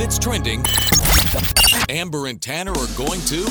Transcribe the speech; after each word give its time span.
if 0.00 0.06
it's 0.06 0.18
trending, 0.18 0.64
Amber 1.88 2.26
and 2.26 2.40
Tanner 2.40 2.72
are 2.72 2.86
going 2.96 3.20
to 3.22 3.44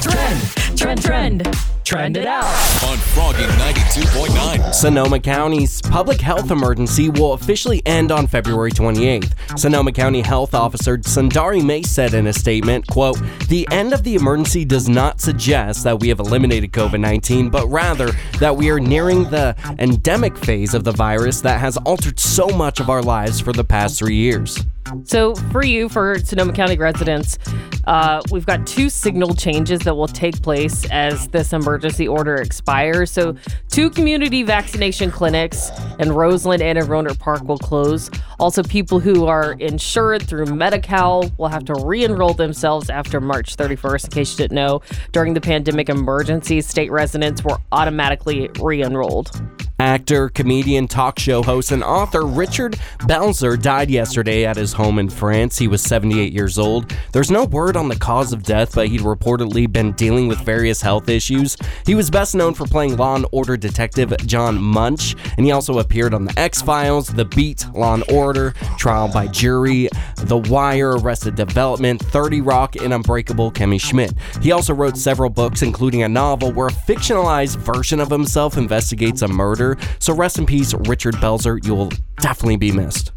Trend, 0.00 0.40
trend, 0.76 1.02
trend. 1.02 1.56
Trend 1.84 2.16
it 2.16 2.26
out. 2.26 2.44
on 2.84 2.96
Froggy 2.98 3.42
92.9. 3.42 4.74
Sonoma 4.74 5.18
County's 5.20 5.82
public 5.82 6.20
health 6.20 6.50
emergency 6.50 7.08
will 7.08 7.32
officially 7.32 7.82
end 7.84 8.10
on 8.12 8.26
February 8.26 8.70
28th. 8.70 9.58
Sonoma 9.58 9.92
County 9.92 10.20
Health 10.20 10.54
Officer 10.54 10.98
Sundari 10.98 11.64
Mase 11.64 11.90
said 11.90 12.14
in 12.14 12.26
a 12.28 12.32
statement, 12.32 12.86
quote, 12.86 13.20
"The 13.48 13.68
end 13.70 13.92
of 13.92 14.04
the 14.04 14.14
emergency 14.14 14.64
does 14.64 14.88
not 14.88 15.20
suggest 15.20 15.84
that 15.84 16.00
we 16.00 16.08
have 16.08 16.20
eliminated 16.20 16.72
COVID-19, 16.72 17.50
but 17.50 17.66
rather 17.68 18.12
that 18.38 18.56
we 18.56 18.70
are 18.70 18.80
nearing 18.80 19.24
the 19.24 19.54
endemic 19.78 20.38
phase 20.38 20.74
of 20.74 20.84
the 20.84 20.92
virus 20.92 21.40
that 21.40 21.60
has 21.60 21.76
altered 21.78 22.18
so 22.18 22.48
much 22.48 22.80
of 22.80 22.88
our 22.88 23.02
lives 23.02 23.40
for 23.40 23.52
the 23.52 23.64
past 23.64 23.98
3 23.98 24.16
years." 24.16 24.64
So, 25.04 25.34
for 25.34 25.64
you, 25.64 25.88
for 25.88 26.18
Sonoma 26.18 26.52
County 26.52 26.76
residents, 26.76 27.38
uh, 27.86 28.22
we've 28.30 28.46
got 28.46 28.66
two 28.66 28.88
signal 28.88 29.34
changes 29.34 29.80
that 29.80 29.94
will 29.94 30.08
take 30.08 30.40
place 30.42 30.88
as 30.90 31.28
this 31.28 31.52
emergency 31.52 32.06
order 32.06 32.36
expires. 32.36 33.10
So, 33.10 33.34
two 33.68 33.90
community 33.90 34.42
vaccination 34.42 35.10
clinics 35.10 35.70
in 35.98 36.12
Roseland 36.12 36.62
and 36.62 36.78
in 36.78 36.86
Rohnert 36.86 37.18
Park 37.18 37.42
will 37.44 37.58
close. 37.58 38.10
Also, 38.38 38.62
people 38.62 39.00
who 39.00 39.26
are 39.26 39.52
insured 39.54 40.22
through 40.22 40.46
Medi 40.46 40.80
Cal 40.80 41.30
will 41.38 41.48
have 41.48 41.64
to 41.66 41.74
re 41.74 42.04
enroll 42.04 42.34
themselves 42.34 42.90
after 42.90 43.20
March 43.20 43.56
31st. 43.56 44.04
In 44.04 44.10
case 44.10 44.32
you 44.32 44.36
didn't 44.36 44.54
know, 44.54 44.82
during 45.12 45.34
the 45.34 45.40
pandemic 45.40 45.88
emergency, 45.88 46.60
state 46.60 46.90
residents 46.90 47.42
were 47.42 47.58
automatically 47.72 48.50
re 48.60 48.82
enrolled. 48.82 49.30
Actor, 49.78 50.28
comedian, 50.30 50.86
talk 50.86 51.18
show 51.18 51.42
host, 51.42 51.72
and 51.72 51.82
author 51.82 52.24
Richard 52.24 52.74
Belzer 53.00 53.60
died 53.60 53.90
yesterday 53.90 54.44
at 54.44 54.56
his 54.56 54.72
home 54.72 54.98
in 54.98 55.08
France. 55.08 55.58
He 55.58 55.68
was 55.68 55.82
78 55.82 56.32
years 56.32 56.58
old. 56.58 56.94
There's 57.12 57.30
no 57.30 57.44
word 57.44 57.76
on 57.76 57.88
the 57.88 57.96
cause 57.96 58.32
of 58.32 58.42
death, 58.42 58.74
but 58.74 58.88
he'd 58.88 59.00
reportedly 59.00 59.70
been 59.70 59.92
dealing 59.92 60.28
with 60.28 60.38
various 60.40 60.80
health 60.80 61.08
issues. 61.08 61.56
He 61.84 61.94
was 61.94 62.10
best 62.10 62.34
known 62.34 62.54
for 62.54 62.66
playing 62.66 62.96
Law 62.96 63.16
and 63.16 63.26
Order 63.32 63.56
detective 63.56 64.14
John 64.26 64.60
Munch, 64.60 65.16
and 65.36 65.44
he 65.44 65.52
also 65.52 65.78
appeared 65.78 66.14
on 66.14 66.26
The 66.26 66.38
X 66.38 66.62
Files, 66.62 67.08
The 67.08 67.24
Beat, 67.24 67.66
Law 67.74 67.94
and 67.94 68.04
Order, 68.10 68.52
Trial 68.78 69.08
by 69.08 69.26
Jury, 69.26 69.88
The 70.18 70.38
Wire, 70.38 70.96
Arrested 70.98 71.34
Development, 71.34 72.00
30 72.00 72.40
Rock, 72.40 72.76
and 72.76 72.92
Unbreakable 72.92 73.50
Kimmy 73.52 73.80
Schmidt. 73.80 74.12
He 74.40 74.52
also 74.52 74.74
wrote 74.74 74.96
several 74.96 75.30
books, 75.30 75.62
including 75.62 76.02
a 76.02 76.08
novel 76.08 76.52
where 76.52 76.68
a 76.68 76.72
fictionalized 76.72 77.56
version 77.56 78.00
of 78.00 78.10
himself 78.10 78.56
investigates 78.56 79.22
a 79.22 79.28
murder. 79.28 79.61
So 79.98 80.14
rest 80.14 80.38
in 80.38 80.46
peace, 80.46 80.74
Richard 80.86 81.14
Belzer. 81.16 81.64
You 81.64 81.74
will 81.74 81.90
definitely 82.18 82.56
be 82.56 82.72
missed. 82.72 83.12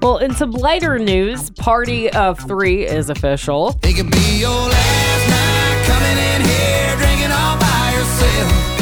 Well, 0.00 0.18
in 0.18 0.34
some 0.34 0.52
lighter 0.52 0.98
news, 0.98 1.50
Party 1.50 2.10
of 2.10 2.38
Three 2.40 2.86
is 2.86 3.10
official. 3.10 3.78
It 3.82 3.94
could 3.94 4.10
be 4.10 4.38
your 4.38 4.50
last 4.50 5.28
night 5.28 5.84
coming 5.86 6.18
in 6.32 6.40
here 6.48 6.96
drinking 6.96 7.32
all 7.32 7.58
by 7.58 7.92
yourself. 7.96 8.75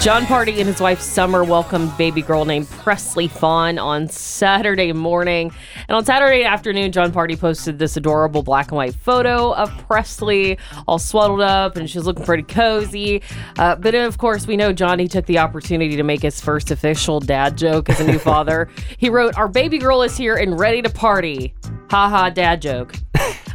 Jon 0.00 0.24
Pardi 0.24 0.56
and 0.56 0.66
his 0.66 0.80
wife 0.80 0.98
Summer 0.98 1.44
welcomed 1.44 1.94
baby 1.98 2.22
girl 2.22 2.46
named 2.46 2.70
Presley 2.70 3.28
Fawn 3.28 3.78
on 3.78 4.08
Saturday 4.08 4.94
morning. 4.94 5.52
And 5.88 5.94
on 5.94 6.06
Saturday 6.06 6.42
afternoon, 6.42 6.90
Jon 6.90 7.12
Pardi 7.12 7.38
posted 7.38 7.78
this 7.78 7.98
adorable 7.98 8.42
black 8.42 8.68
and 8.68 8.76
white 8.76 8.94
photo 8.94 9.52
of 9.52 9.70
Presley 9.86 10.56
all 10.88 10.98
swaddled 10.98 11.42
up 11.42 11.76
and 11.76 11.88
she's 11.88 12.06
looking 12.06 12.24
pretty 12.24 12.44
cozy. 12.44 13.20
Uh, 13.58 13.76
but 13.76 13.94
of 13.94 14.16
course, 14.16 14.46
we 14.46 14.56
know 14.56 14.72
Johnny 14.72 15.06
took 15.06 15.26
the 15.26 15.38
opportunity 15.38 15.96
to 15.96 16.02
make 16.02 16.22
his 16.22 16.40
first 16.40 16.70
official 16.70 17.20
dad 17.20 17.58
joke 17.58 17.90
as 17.90 18.00
a 18.00 18.06
new 18.06 18.18
father. 18.30 18.70
He 18.96 19.10
wrote, 19.10 19.36
Our 19.36 19.48
baby 19.48 19.76
girl 19.76 20.00
is 20.00 20.16
here 20.16 20.36
and 20.36 20.58
ready 20.58 20.80
to 20.80 20.88
party. 20.88 21.52
Ha 21.90 22.08
ha, 22.08 22.30
dad 22.30 22.62
joke. 22.62 22.94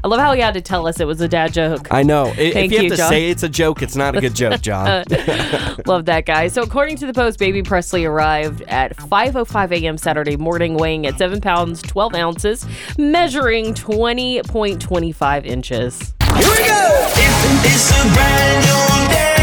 I 0.05 0.07
love 0.07 0.19
how 0.19 0.33
he 0.33 0.39
had 0.39 0.53
to 0.53 0.61
tell 0.61 0.85
us 0.85 0.99
it 0.99 1.07
was 1.07 1.19
a 1.19 1.27
dad 1.27 1.51
joke. 1.51 1.87
I 1.89 2.03
know. 2.03 2.25
I- 2.27 2.33
if 2.37 2.53
Thank 2.53 2.71
you 2.73 2.77
have 2.81 2.91
to 2.91 2.97
Jon. 2.97 3.09
say 3.09 3.31
it's 3.31 3.41
a 3.41 3.49
joke, 3.49 3.81
it's 3.81 3.95
not 3.95 4.15
a 4.15 4.21
good 4.21 4.35
joke, 4.35 4.61
Jon. 4.69 5.03
Love 5.87 6.05
that 6.05 6.27
guy. 6.27 6.47
So, 6.47 6.61
according 6.61 6.97
to 6.97 7.07
the 7.07 7.13
Post, 7.13 7.39
baby 7.39 7.63
Presley 7.63 8.05
arrived 8.05 8.61
at 8.67 8.95
5:05 8.95 9.71
a.m. 9.81 9.97
Saturday 9.97 10.37
morning, 10.37 10.75
weighing 10.75 11.07
at 11.07 11.17
seven 11.17 11.41
pounds 11.41 11.81
12 11.81 12.13
ounces, 12.13 12.67
measuring 12.99 13.73
20.25 13.73 15.43
inches. 15.43 16.13
Here 16.21 16.35
we 16.37 16.43
go. 16.43 17.11
It's, 17.15 17.89
it's 17.89 19.34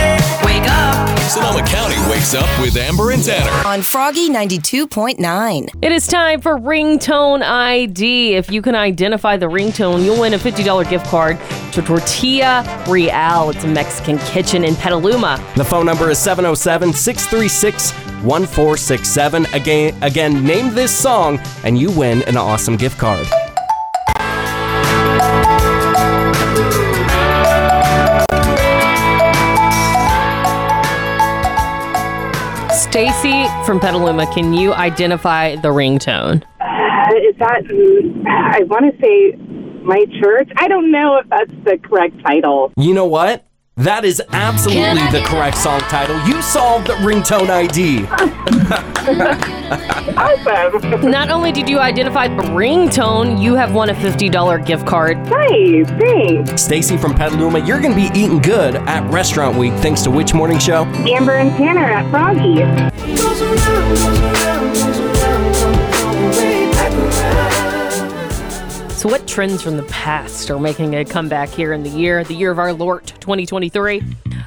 Sonoma 1.29 1.63
County 1.67 1.97
wakes 2.11 2.35
up 2.35 2.49
with 2.61 2.77
Amber 2.77 3.11
and 3.13 3.25
Tanner. 3.25 3.67
on 3.67 3.81
Froggy 3.81 4.29
92.9. 4.29 5.69
It 5.81 5.91
is 5.91 6.07
time 6.07 6.43
for 6.43 6.59
ringtone 6.59 7.43
ID. 7.43 8.35
If 8.35 8.51
you 8.51 8.61
can 8.61 8.75
identify 8.75 9.39
the 9.39 9.47
ringtone, 9.47 10.05
you'll 10.05 10.21
win 10.21 10.35
a 10.35 10.39
$50 10.39 10.89
gift 10.91 11.07
card 11.07 11.39
to 11.73 11.81
Tortilla 11.81 12.85
Real. 12.87 13.49
It's 13.51 13.65
a 13.65 13.69
Mexican 13.69 14.19
kitchen 14.19 14.63
in 14.63 14.75
Petaluma. 14.77 15.43
The 15.57 15.65
phone 15.65 15.87
number 15.87 16.11
is 16.11 16.19
707 16.19 16.93
636 16.93 17.93
1467. 18.23 19.47
Again, 19.55 20.03
again, 20.03 20.45
name 20.45 20.75
this 20.75 20.95
song 20.97 21.41
and 21.65 21.79
you 21.79 21.91
win 21.93 22.23
an 22.25 22.37
awesome 22.37 22.77
gift 22.77 22.99
card. 22.99 23.27
Stacy 32.93 33.47
from 33.65 33.81
Petaluma, 33.81 34.31
can 34.35 34.53
you 34.53 34.75
identify 34.75 35.57
the 35.57 35.69
ringtone? 35.69 36.43
Uh, 36.61 37.15
is 37.27 37.35
that 37.39 37.65
I 38.27 38.65
want 38.65 38.85
to 38.85 39.01
say 39.01 39.35
my 39.83 40.05
church? 40.21 40.51
I 40.59 40.69
don't 40.69 40.91
know 40.91 41.17
if 41.17 41.27
that's 41.31 41.51
the 41.65 41.79
correct 41.79 42.23
title. 42.23 42.71
You 42.77 42.93
know 42.93 43.07
what? 43.07 43.47
That 43.77 44.05
is 44.05 44.21
absolutely 44.33 45.01
the 45.19 45.25
correct 45.27 45.57
song 45.57 45.81
title. 45.83 46.15
You 46.29 46.43
solved 46.43 46.89
ringtone 46.89 47.49
ID. 47.49 48.05
Awesome. 50.15 51.01
Not 51.11 51.31
only 51.31 51.53
did 51.53 51.71
you 51.71 51.79
identify 51.79 52.29
the 52.29 52.43
ringtone, 52.43 53.43
you 53.43 53.55
have 53.55 53.75
won 53.75 53.89
a 53.89 53.95
$50 53.95 54.67
gift 54.67 54.87
card. 54.87 55.17
nice. 55.31 55.89
Thanks. 55.89 56.63
Stacy 56.63 56.99
from 56.99 57.15
Petaluma, 57.15 57.61
you're 57.61 57.81
going 57.81 57.95
to 57.95 57.97
be 57.97 58.11
eating 58.19 58.41
good 58.41 58.75
at 58.77 59.11
Restaurant 59.11 59.57
Week 59.57 59.73
thanks 59.77 60.03
to 60.03 60.11
which 60.11 60.35
morning 60.35 60.59
show? 60.59 60.85
Amber 61.09 61.37
and 61.37 61.51
Tanner 61.57 61.91
at 61.91 62.11
Froggy. 62.11 62.63
So, 69.03 69.09
what 69.09 69.27
trends 69.27 69.61
from 69.61 69.77
the 69.77 69.83
past 69.83 70.49
are 70.49 70.61
making 70.61 70.95
a 70.95 71.05
comeback 71.05 71.49
here 71.49 71.73
in 71.73 71.83
the 71.83 71.91
year, 71.91 72.23
the 72.23 72.35
year 72.35 72.53
of 72.53 72.61
our 72.61 72.73
Lord 72.73 73.05
2023? 73.05 74.01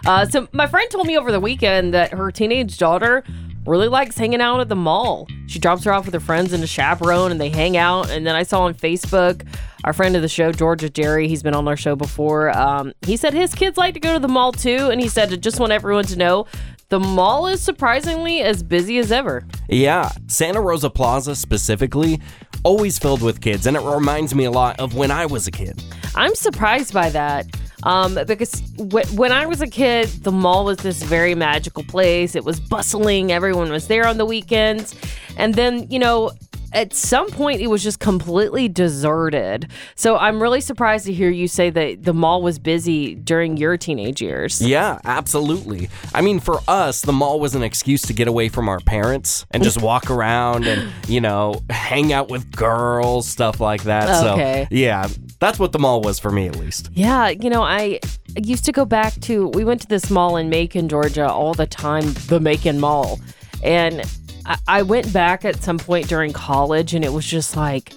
Uh, 0.05 0.25
so, 0.25 0.47
my 0.53 0.65
friend 0.65 0.89
told 0.89 1.07
me 1.07 1.17
over 1.17 1.29
the 1.29 1.41
weekend 1.41 1.93
that 1.93 2.13
her 2.13 2.31
teenage 2.31 2.77
daughter 2.77 3.25
really 3.65 3.89
likes 3.89 4.17
hanging 4.17 4.39
out 4.39 4.61
at 4.61 4.69
the 4.69 4.75
mall. 4.77 5.27
She 5.47 5.59
drops 5.59 5.83
her 5.83 5.91
off 5.91 6.05
with 6.05 6.13
her 6.13 6.21
friends 6.21 6.53
and 6.53 6.63
a 6.63 6.67
chaperone, 6.67 7.31
and 7.31 7.41
they 7.41 7.49
hang 7.49 7.75
out. 7.75 8.09
And 8.09 8.25
then 8.25 8.33
I 8.33 8.43
saw 8.43 8.61
on 8.61 8.73
Facebook 8.73 9.45
our 9.83 9.91
friend 9.91 10.15
of 10.15 10.21
the 10.21 10.29
show, 10.29 10.53
Georgia 10.53 10.89
Jerry, 10.89 11.27
he's 11.27 11.43
been 11.43 11.53
on 11.53 11.67
our 11.67 11.75
show 11.75 11.97
before. 11.97 12.57
Um, 12.57 12.93
he 13.01 13.17
said 13.17 13.33
his 13.33 13.53
kids 13.53 13.77
like 13.77 13.93
to 13.95 13.99
go 13.99 14.13
to 14.13 14.19
the 14.19 14.29
mall 14.29 14.53
too, 14.53 14.89
and 14.89 15.01
he 15.01 15.09
said, 15.09 15.33
I 15.33 15.35
just 15.35 15.59
want 15.59 15.73
everyone 15.73 16.05
to 16.05 16.15
know 16.15 16.45
the 16.89 16.99
mall 16.99 17.47
is 17.47 17.61
surprisingly 17.61 18.41
as 18.41 18.61
busy 18.61 18.99
as 18.99 19.11
ever. 19.11 19.43
Yeah, 19.67 20.11
Santa 20.27 20.61
Rosa 20.61 20.89
Plaza 20.89 21.35
specifically, 21.35 22.21
always 22.65 22.99
filled 22.99 23.21
with 23.21 23.39
kids, 23.39 23.67
and 23.67 23.77
it 23.77 23.83
reminds 23.83 24.35
me 24.35 24.43
a 24.43 24.51
lot 24.51 24.79
of 24.79 24.95
when 24.95 25.11
I 25.11 25.25
was 25.27 25.47
a 25.47 25.51
kid. 25.51 25.81
I'm 26.15 26.35
surprised 26.35 26.93
by 26.93 27.09
that. 27.11 27.45
Um, 27.83 28.17
because 28.25 28.61
w- 28.71 29.05
when 29.15 29.31
I 29.31 29.45
was 29.45 29.61
a 29.61 29.67
kid, 29.67 30.09
the 30.23 30.31
mall 30.31 30.65
was 30.65 30.77
this 30.79 31.03
very 31.03 31.35
magical 31.35 31.83
place. 31.83 32.35
It 32.35 32.43
was 32.43 32.59
bustling. 32.59 33.31
Everyone 33.31 33.69
was 33.69 33.87
there 33.87 34.07
on 34.07 34.17
the 34.17 34.25
weekends. 34.25 34.95
And 35.37 35.53
then, 35.53 35.85
you 35.91 35.99
know, 35.99 36.31
at 36.75 36.93
some 36.93 37.29
point 37.31 37.61
it 37.61 37.67
was 37.67 37.81
just 37.81 37.99
completely 37.99 38.67
deserted. 38.67 39.71
So 39.95 40.17
I'm 40.17 40.41
really 40.41 40.61
surprised 40.61 41.05
to 41.05 41.13
hear 41.13 41.29
you 41.29 41.47
say 41.47 41.69
that 41.69 42.03
the 42.03 42.13
mall 42.13 42.41
was 42.41 42.59
busy 42.59 43.15
during 43.15 43.57
your 43.57 43.77
teenage 43.77 44.21
years. 44.21 44.61
Yeah, 44.61 44.99
absolutely. 45.05 45.89
I 46.13 46.21
mean, 46.21 46.39
for 46.39 46.59
us, 46.67 47.01
the 47.01 47.13
mall 47.13 47.39
was 47.39 47.55
an 47.55 47.63
excuse 47.63 48.01
to 48.03 48.13
get 48.13 48.27
away 48.27 48.49
from 48.49 48.69
our 48.69 48.79
parents 48.81 49.45
and 49.51 49.63
just 49.63 49.81
walk 49.89 50.11
around 50.11 50.67
and, 50.67 50.91
you 51.07 51.21
know, 51.21 51.61
hang 51.69 52.13
out 52.13 52.29
with 52.29 52.51
girls, 52.55 53.27
stuff 53.27 53.59
like 53.59 53.83
that. 53.83 54.23
Okay. 54.25 54.67
So, 54.69 54.75
yeah, 54.75 55.07
that's 55.39 55.57
what 55.57 55.71
the 55.71 55.79
mall 55.79 56.01
was 56.01 56.19
for 56.19 56.31
me, 56.31 56.47
at 56.47 56.57
least. 56.57 56.89
Yeah, 56.93 57.29
you 57.29 57.49
know, 57.49 57.63
I 57.63 57.99
I 58.35 58.41
used 58.43 58.65
to 58.65 58.71
go 58.71 58.83
back 58.83 59.13
to 59.21 59.47
we 59.49 59.63
went 59.63 59.81
to 59.81 59.87
this 59.87 60.09
mall 60.09 60.35
in 60.35 60.49
Macon, 60.49 60.89
Georgia 60.89 61.29
all 61.29 61.53
the 61.53 61.67
time, 61.67 62.13
the 62.27 62.39
Macon 62.39 62.79
Mall. 62.79 63.19
And 63.63 64.03
I, 64.45 64.57
I 64.67 64.81
went 64.83 65.11
back 65.11 65.45
at 65.45 65.61
some 65.63 65.77
point 65.77 66.07
during 66.07 66.33
college 66.33 66.93
and 66.93 67.03
it 67.03 67.13
was 67.13 67.25
just 67.25 67.55
like 67.55 67.93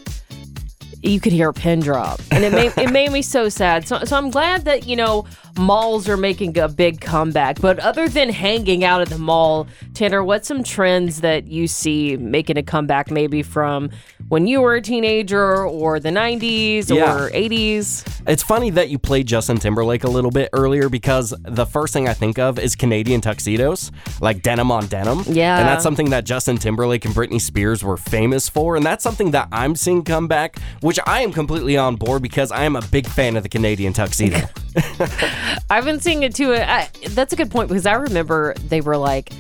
you 1.03 1.21
could 1.21 1.33
hear 1.33 1.51
a 1.51 1.53
pin 1.53 1.81
drop. 1.81 2.21
And 2.31 2.45
it 2.45 2.53
made 2.53 2.73
it 2.77 2.91
made 2.91 3.13
me 3.13 3.23
so 3.23 3.49
sad. 3.49 3.87
So 3.87 4.05
so 4.05 4.17
I'm 4.17 4.31
glad 4.31 4.65
that, 4.65 4.87
you 4.87 4.97
know, 4.97 5.27
malls 5.57 6.09
are 6.09 6.17
making 6.17 6.59
a 6.59 6.69
big 6.69 7.01
comeback. 7.01 7.61
But 7.61 7.79
other 7.81 8.09
than 8.09 8.31
hanging 8.31 8.85
out 8.85 9.01
at 9.01 9.09
the 9.09 9.19
mall, 9.19 9.67
Tanner, 9.95 10.25
what's 10.25 10.49
some 10.49 10.65
trends 10.65 11.21
that 11.21 11.47
you 11.47 11.69
see 11.69 12.17
making 12.17 12.57
a 12.57 12.63
comeback 12.63 13.11
maybe 13.11 13.43
from 13.43 13.91
when 14.29 14.47
you 14.47 14.61
were 14.61 14.75
a 14.75 14.83
teenager 14.83 15.65
or 15.67 15.99
the 15.99 16.11
90s 16.11 16.91
Yeah. 16.95 17.15
or 17.17 17.31
80s. 17.31 18.05
It's 18.27 18.43
funny 18.43 18.71
that 18.71 18.91
you 18.91 18.99
played 18.99 19.27
Justin 19.27 19.57
Timberlake 19.59 20.05
a 20.05 20.11
little 20.11 20.31
bit 20.31 20.51
earlier 20.53 20.89
because 20.89 21.33
the 21.45 21.65
first 21.65 21.93
thing 21.95 22.09
I 22.09 22.13
think 22.13 22.39
of 22.39 22.59
is 22.59 22.77
Canadian 22.77 23.21
tuxedos, 23.23 23.91
like 24.21 24.43
denim 24.43 24.71
on 24.71 24.87
denim. 24.87 25.23
Yeah. 25.27 25.59
And 25.59 25.67
that's 25.69 25.83
something 25.83 26.11
that 26.11 26.25
Justin 26.25 26.59
Timberlake 26.59 27.05
and 27.07 27.15
Britney 27.15 27.41
Spears 27.41 27.83
were 27.83 27.97
famous 27.97 28.49
for. 28.49 28.77
And 28.77 28.85
that's 28.85 29.03
something 29.03 29.31
that 29.31 29.49
I'm 29.51 29.75
seeing 29.75 30.03
come 30.05 30.29
back, 30.29 30.59
which 30.81 30.99
I 31.07 31.23
am 31.23 31.33
completely 31.33 31.77
on 31.79 31.97
board 31.97 32.21
because 32.23 32.53
I 32.53 32.65
am 32.65 32.77
a 32.77 32.83
big 32.83 33.07
fan 33.07 33.37
of 33.37 33.43
the 33.43 33.49
Canadian 33.49 33.93
tuxedo. 33.95 34.41
I've 35.71 35.85
been 35.85 36.01
seeing 36.01 36.23
it 36.23 36.35
too. 36.35 36.55
I, 36.55 36.89
that's 37.11 37.33
a 37.33 37.37
good 37.37 37.51
point 37.51 37.69
because 37.69 37.87
I 37.87 37.95
remember 37.95 38.55
they 38.69 38.81
were 38.81 38.97
like, 38.97 39.33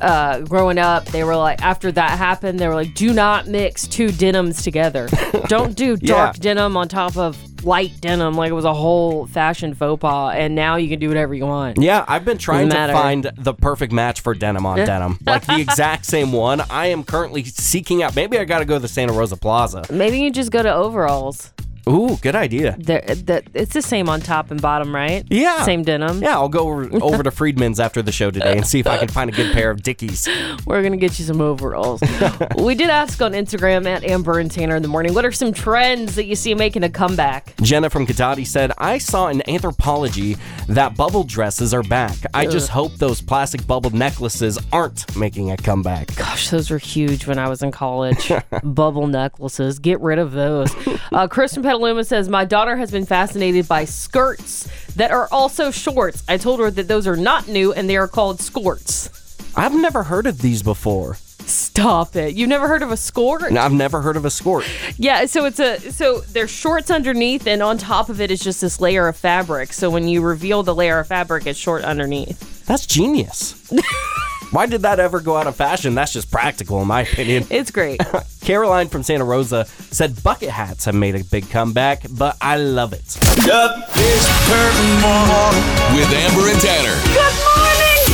uh, 0.00 0.40
growing 0.40 0.78
up, 0.78 1.04
they 1.06 1.24
were 1.24 1.36
like, 1.36 1.62
after 1.62 1.92
that 1.92 2.18
happened, 2.18 2.58
they 2.58 2.68
were 2.68 2.74
like, 2.74 2.94
do 2.94 3.12
not 3.12 3.46
mix 3.46 3.86
two 3.86 4.10
denims 4.10 4.62
together. 4.62 5.08
Don't 5.48 5.76
do 5.76 5.96
dark 5.96 6.36
Yeah. 6.36 6.40
denim 6.40 6.76
on 6.76 6.88
top 6.88 7.16
of 7.16 7.36
light 7.64 7.92
denim. 8.00 8.34
Like 8.34 8.50
it 8.50 8.54
was 8.54 8.64
a 8.64 8.72
whole 8.72 9.26
fashion 9.26 9.74
faux 9.74 10.00
pas. 10.00 10.34
And 10.34 10.54
now 10.54 10.76
you 10.76 10.88
can 10.88 10.98
do 10.98 11.08
whatever 11.08 11.34
you 11.34 11.44
want. 11.46 11.78
Yeah, 11.80 12.04
I've 12.08 12.24
been 12.24 12.38
trying 12.38 12.70
to 12.70 12.74
find 12.92 13.30
the 13.36 13.52
perfect 13.54 13.92
match 13.92 14.20
for 14.22 14.34
denim 14.34 14.64
on 14.66 14.78
denim. 14.78 15.18
Like 15.26 15.44
the 15.46 15.58
exact 15.60 16.06
same 16.06 16.32
one. 16.32 16.62
I 16.70 16.86
am 16.86 17.04
currently 17.04 17.44
seeking 17.44 18.02
out. 18.02 18.16
Maybe 18.16 18.38
I 18.38 18.44
got 18.44 18.60
to 18.60 18.64
go 18.64 18.74
to 18.74 18.80
the 18.80 18.88
Santa 18.88 19.12
Rosa 19.12 19.36
Plaza. 19.36 19.84
Maybe 19.90 20.20
you 20.20 20.30
just 20.30 20.50
go 20.50 20.62
to 20.62 20.72
overalls. 20.72 21.52
Ooh, 21.88 22.16
good 22.20 22.34
idea. 22.34 22.76
They're, 22.78 23.00
that 23.00 23.44
it's 23.54 23.74
the 23.74 23.82
same 23.82 24.08
on 24.08 24.20
top 24.20 24.50
and 24.50 24.60
bottom, 24.60 24.94
right? 24.94 25.24
Yeah. 25.28 25.64
Same 25.64 25.82
denim. 25.82 26.22
Yeah, 26.22 26.34
I'll 26.34 26.48
go 26.48 26.60
over, 26.60 26.88
over 27.02 27.22
to 27.22 27.30
Friedman's 27.30 27.80
after 27.80 28.02
the 28.02 28.12
show 28.12 28.30
today 28.30 28.56
and 28.56 28.66
see 28.66 28.80
if 28.80 28.86
I 28.86 28.98
can 28.98 29.08
find 29.08 29.30
a 29.30 29.32
good 29.32 29.52
pair 29.52 29.70
of 29.70 29.82
Dickies. 29.82 30.28
We're 30.66 30.82
gonna 30.82 30.96
get 30.96 31.18
you 31.18 31.24
some 31.24 31.40
overalls. 31.40 32.00
we 32.58 32.74
did 32.74 32.90
ask 32.90 33.20
on 33.22 33.32
Instagram 33.32 33.86
at 33.86 34.04
Amber 34.04 34.38
and 34.38 34.50
Tanner 34.50 34.76
in 34.76 34.82
the 34.82 34.88
morning. 34.88 35.14
What 35.14 35.24
are 35.24 35.32
some 35.32 35.52
trends 35.52 36.14
that 36.16 36.24
you 36.24 36.34
see 36.34 36.54
making 36.54 36.82
a 36.82 36.90
comeback? 36.90 37.54
Jenna 37.62 37.90
from 37.90 38.06
Cotati 38.06 38.46
said, 38.46 38.72
I 38.78 38.98
saw 38.98 39.28
in 39.28 39.38
Anthropologie 39.40 40.38
that 40.68 40.96
bubble 40.96 41.24
dresses 41.24 41.74
are 41.74 41.82
back. 41.82 42.16
I 42.34 42.46
just 42.46 42.68
hope 42.68 42.94
those 42.96 43.20
plastic 43.20 43.66
bubble 43.66 43.90
necklaces 43.90 44.58
aren't 44.72 45.16
making 45.16 45.50
a 45.50 45.56
comeback. 45.56 46.14
Gosh, 46.16 46.50
those 46.50 46.70
were 46.70 46.78
huge 46.78 47.26
when 47.26 47.38
I 47.38 47.48
was 47.48 47.62
in 47.62 47.70
college. 47.70 48.32
Bubble 48.62 49.06
necklaces. 49.06 49.78
Get 49.78 50.00
rid 50.00 50.18
of 50.18 50.32
those. 50.32 50.74
Uh, 51.12 51.26
Chris 51.28 51.54
from 51.54 51.62
Petaluma 51.70 52.02
says, 52.02 52.28
My 52.28 52.44
daughter 52.44 52.76
has 52.76 52.90
been 52.90 53.06
fascinated 53.06 53.68
by 53.68 53.84
skirts 53.84 54.68
that 54.96 55.12
are 55.12 55.28
also 55.30 55.70
shorts. 55.70 56.24
I 56.28 56.36
told 56.36 56.58
her 56.58 56.68
that 56.68 56.88
those 56.88 57.06
are 57.06 57.14
not 57.14 57.46
new 57.46 57.72
and 57.72 57.88
they 57.88 57.96
are 57.96 58.08
called 58.08 58.38
skorts. 58.38 59.08
I've 59.56 59.76
never 59.76 60.02
heard 60.02 60.26
of 60.26 60.42
these 60.42 60.64
before. 60.64 61.14
Stop 61.14 62.16
it. 62.16 62.34
You've 62.34 62.48
never 62.48 62.66
heard 62.66 62.82
of 62.82 62.90
a 62.90 62.96
skort? 62.96 63.46
And 63.46 63.56
I've 63.56 63.72
never 63.72 64.02
heard 64.02 64.16
of 64.16 64.24
a 64.24 64.30
skort. 64.30 64.66
Yeah, 64.98 65.26
so 65.26 65.44
it's 65.44 65.60
a 65.60 65.78
so 65.92 66.22
there's 66.32 66.50
shorts 66.50 66.90
underneath 66.90 67.46
and 67.46 67.62
on 67.62 67.78
top 67.78 68.08
of 68.08 68.20
it 68.20 68.32
is 68.32 68.40
just 68.40 68.62
this 68.62 68.80
layer 68.80 69.06
of 69.06 69.16
fabric. 69.16 69.72
So 69.72 69.90
when 69.90 70.08
you 70.08 70.22
reveal 70.22 70.64
the 70.64 70.74
layer 70.74 70.98
of 70.98 71.06
fabric, 71.06 71.46
it's 71.46 71.56
short 71.56 71.84
underneath. 71.84 72.66
That's 72.66 72.84
genius. 72.84 73.72
Why 74.50 74.66
did 74.66 74.82
that 74.82 74.98
ever 74.98 75.20
go 75.20 75.36
out 75.36 75.46
of 75.46 75.54
fashion? 75.54 75.94
That's 75.94 76.12
just 76.12 76.30
practical, 76.30 76.80
in 76.82 76.88
my 76.88 77.02
opinion. 77.02 77.46
It's 77.50 77.70
great. 77.70 78.00
Caroline 78.40 78.88
from 78.88 79.02
Santa 79.02 79.24
Rosa 79.24 79.64
said 79.90 80.22
bucket 80.22 80.48
hats 80.50 80.84
have 80.86 80.94
made 80.94 81.14
a 81.14 81.24
big 81.24 81.48
comeback, 81.50 82.02
but 82.10 82.36
I 82.40 82.56
love 82.56 82.92
it. 82.92 83.16
Up 83.50 83.92
this 83.92 84.26
curtain 84.48 85.02
wall. 85.02 85.50
With 85.94 86.10
Amber 86.12 86.48
and 86.48 86.60
Tanner. 86.60 87.49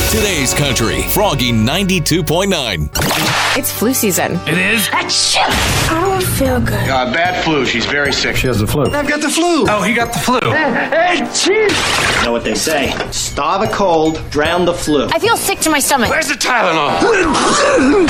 Good 0.09 0.21
morning. 0.21 0.37
Today's 0.37 0.53
Country, 0.53 1.01
Froggy 1.03 1.51
92.9. 1.51 2.89
It's 3.57 3.71
flu 3.71 3.93
season. 3.93 4.33
It 4.47 4.57
is? 4.57 4.89
I 4.91 5.01
don't 5.89 6.23
feel 6.23 6.59
good. 6.59 6.89
Uh, 6.89 7.11
bad 7.13 7.43
flu. 7.43 7.65
She's 7.65 7.85
very 7.85 8.13
sick. 8.13 8.35
She 8.35 8.47
has 8.47 8.59
the 8.59 8.67
flu. 8.67 8.83
I've 8.85 9.07
got 9.07 9.21
the 9.21 9.29
flu. 9.29 9.65
Oh, 9.67 9.81
he 9.83 9.93
got 9.93 10.13
the 10.13 10.19
flu. 10.19 10.39
You 11.53 12.25
know 12.25 12.31
what 12.31 12.43
they 12.43 12.55
say? 12.55 12.95
Starve 13.11 13.69
a 13.69 13.73
cold, 13.73 14.21
drown 14.29 14.65
the 14.65 14.73
flu. 14.73 15.07
I 15.11 15.19
feel 15.19 15.37
sick 15.37 15.59
to 15.59 15.69
my 15.69 15.79
stomach. 15.79 16.09
Where's 16.09 16.27
the 16.27 16.35
Tylenol? 16.35 18.09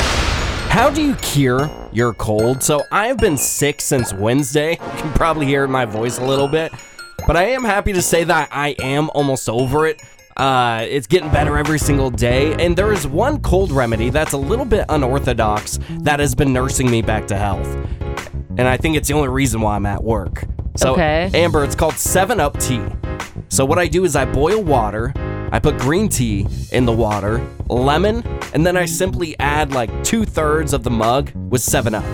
How 0.70 0.90
do 0.90 1.02
you 1.02 1.14
cure 1.16 1.70
your 1.92 2.12
cold? 2.14 2.62
So 2.62 2.84
I 2.92 3.08
have 3.08 3.18
been 3.18 3.36
sick 3.36 3.80
since 3.80 4.12
Wednesday. 4.12 4.72
You 4.72 4.76
can 5.00 5.12
probably 5.14 5.46
hear 5.46 5.66
my 5.66 5.84
voice 5.84 6.18
a 6.18 6.24
little 6.24 6.48
bit. 6.48 6.72
But 7.26 7.36
I 7.36 7.46
am 7.50 7.64
happy 7.64 7.92
to 7.92 8.02
say 8.02 8.24
that 8.24 8.48
I 8.52 8.76
am 8.78 9.10
almost 9.10 9.48
over 9.48 9.86
it. 9.86 10.00
Uh, 10.38 10.86
it's 10.88 11.06
getting 11.08 11.30
better 11.30 11.58
every 11.58 11.78
single 11.78 12.10
day. 12.10 12.54
And 12.64 12.76
there 12.76 12.92
is 12.92 13.06
one 13.06 13.40
cold 13.40 13.72
remedy 13.72 14.10
that's 14.10 14.32
a 14.32 14.36
little 14.38 14.64
bit 14.64 14.84
unorthodox 14.88 15.78
that 16.00 16.20
has 16.20 16.34
been 16.34 16.52
nursing 16.52 16.90
me 16.90 17.02
back 17.02 17.26
to 17.28 17.36
health. 17.36 17.66
And 18.56 18.62
I 18.62 18.76
think 18.76 18.96
it's 18.96 19.08
the 19.08 19.14
only 19.14 19.28
reason 19.28 19.60
why 19.60 19.74
I'm 19.76 19.86
at 19.86 20.02
work. 20.02 20.44
So, 20.76 20.92
Okay. 20.92 21.30
Amber, 21.34 21.64
it's 21.64 21.74
called 21.74 21.94
7 21.94 22.38
Up 22.40 22.58
Tea. 22.60 22.82
So, 23.48 23.64
what 23.64 23.78
I 23.78 23.88
do 23.88 24.04
is 24.04 24.14
I 24.14 24.24
boil 24.26 24.62
water, 24.62 25.12
I 25.50 25.58
put 25.58 25.78
green 25.78 26.08
tea 26.08 26.46
in 26.70 26.84
the 26.86 26.92
water, 26.92 27.44
lemon, 27.68 28.22
and 28.54 28.64
then 28.66 28.76
I 28.76 28.84
simply 28.84 29.36
add 29.40 29.72
like 29.72 29.90
two 30.04 30.24
thirds 30.24 30.72
of 30.72 30.82
the 30.84 30.90
mug 30.90 31.32
with 31.50 31.62
7 31.62 31.94
Up. 31.94 32.04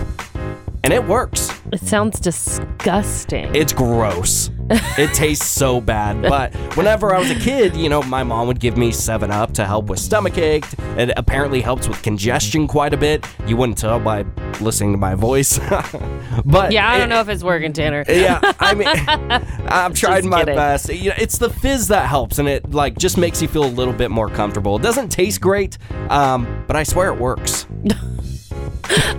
And 0.83 0.93
it 0.93 1.05
works. 1.07 1.51
It 1.73 1.81
sounds 1.81 2.21
disgusting. 2.21 3.55
It's 3.55 3.73
gross. 3.73 4.51
It 4.71 5.13
tastes 5.15 5.47
so 5.47 5.81
bad. 5.81 6.23
But 6.23 6.55
whenever 6.77 7.15
I 7.15 7.19
was 7.19 7.31
a 7.31 7.35
kid, 7.35 7.77
you 7.77 7.89
know, 7.89 8.03
my 8.03 8.23
mom 8.23 8.47
would 8.47 8.61
give 8.61 8.77
me 8.77 8.93
7 8.93 9.31
Up 9.31 9.53
to 9.55 9.65
help 9.65 9.87
with 9.87 9.99
stomachache. 9.99 10.65
It 10.97 11.13
apparently 11.17 11.61
helps 11.61 11.89
with 11.89 12.03
congestion 12.03 12.67
quite 12.67 12.95
a 12.95 12.97
bit. 12.97 13.27
You 13.47 13.57
wouldn't 13.57 13.79
tell 13.79 14.01
by 14.01 14.25
listening 14.61 14.93
to 14.93 14.99
my 14.99 15.15
voice. 15.15 15.59
but 16.45 16.73
yeah, 16.73 16.91
I 16.91 16.99
don't 16.99 17.09
know 17.09 17.21
if 17.21 17.29
it's 17.29 17.45
working, 17.45 17.73
Tanner. 17.73 18.05
yeah, 18.09 18.41
I 18.61 18.75
mean, 18.75 18.89
I've 19.69 19.95
tried 19.95 20.21
Just 20.21 20.29
my 20.29 20.41
kidding. 20.41 20.55
best. 20.55 20.89
You 20.93 21.11
know, 21.11 21.17
it's 21.19 21.39
the 21.39 21.51
fizz 21.51 21.89
that 21.89 22.09
helps, 22.09 22.39
and 22.39 22.49
it 22.49 22.73
like 22.73 22.97
just 22.99 23.19
makes 23.19 23.43
you 23.43 23.49
feel 23.49 23.65
a 23.65 23.67
little 23.67 23.95
bit 23.95 24.11
more 24.11 24.29
comfortable. 24.29 24.77
It 24.77 24.83
doesn't 24.83 25.09
taste 25.11 25.41
great, 25.41 25.79
um, 26.09 26.65
but 26.67 26.77
I 26.77 26.83
swear 26.85 27.13
it 27.13 27.19
works. 27.19 27.67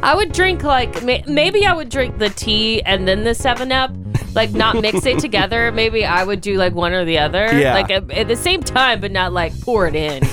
I 0.04 0.14
would 0.16 0.32
drink 0.32 0.64
like 0.64 1.04
maybe 1.04 1.66
I 1.66 1.74
would 1.74 1.90
drink 1.90 2.20
the 2.20 2.30
tea 2.30 2.82
and 2.84 3.08
then 3.08 3.24
the 3.24 3.34
Seven 3.34 3.72
Up, 3.72 3.92
like 4.36 4.52
not 4.52 4.80
mix 4.82 5.06
it 5.06 5.20
together. 5.28 5.72
Maybe 5.72 6.06
I 6.06 6.24
would 6.24 6.42
do 6.42 6.56
like 6.58 6.74
one 6.74 6.94
or 6.94 7.06
the 7.06 7.18
other, 7.20 7.58
Yeah. 7.58 7.74
like 7.74 7.90
at, 7.90 8.12
at 8.12 8.28
the 8.28 8.36
same 8.36 8.62
time, 8.62 9.00
but 9.02 9.12
not 9.12 9.34
like 9.34 9.60
pour 9.62 9.88
it 9.88 9.96
in. 9.96 10.24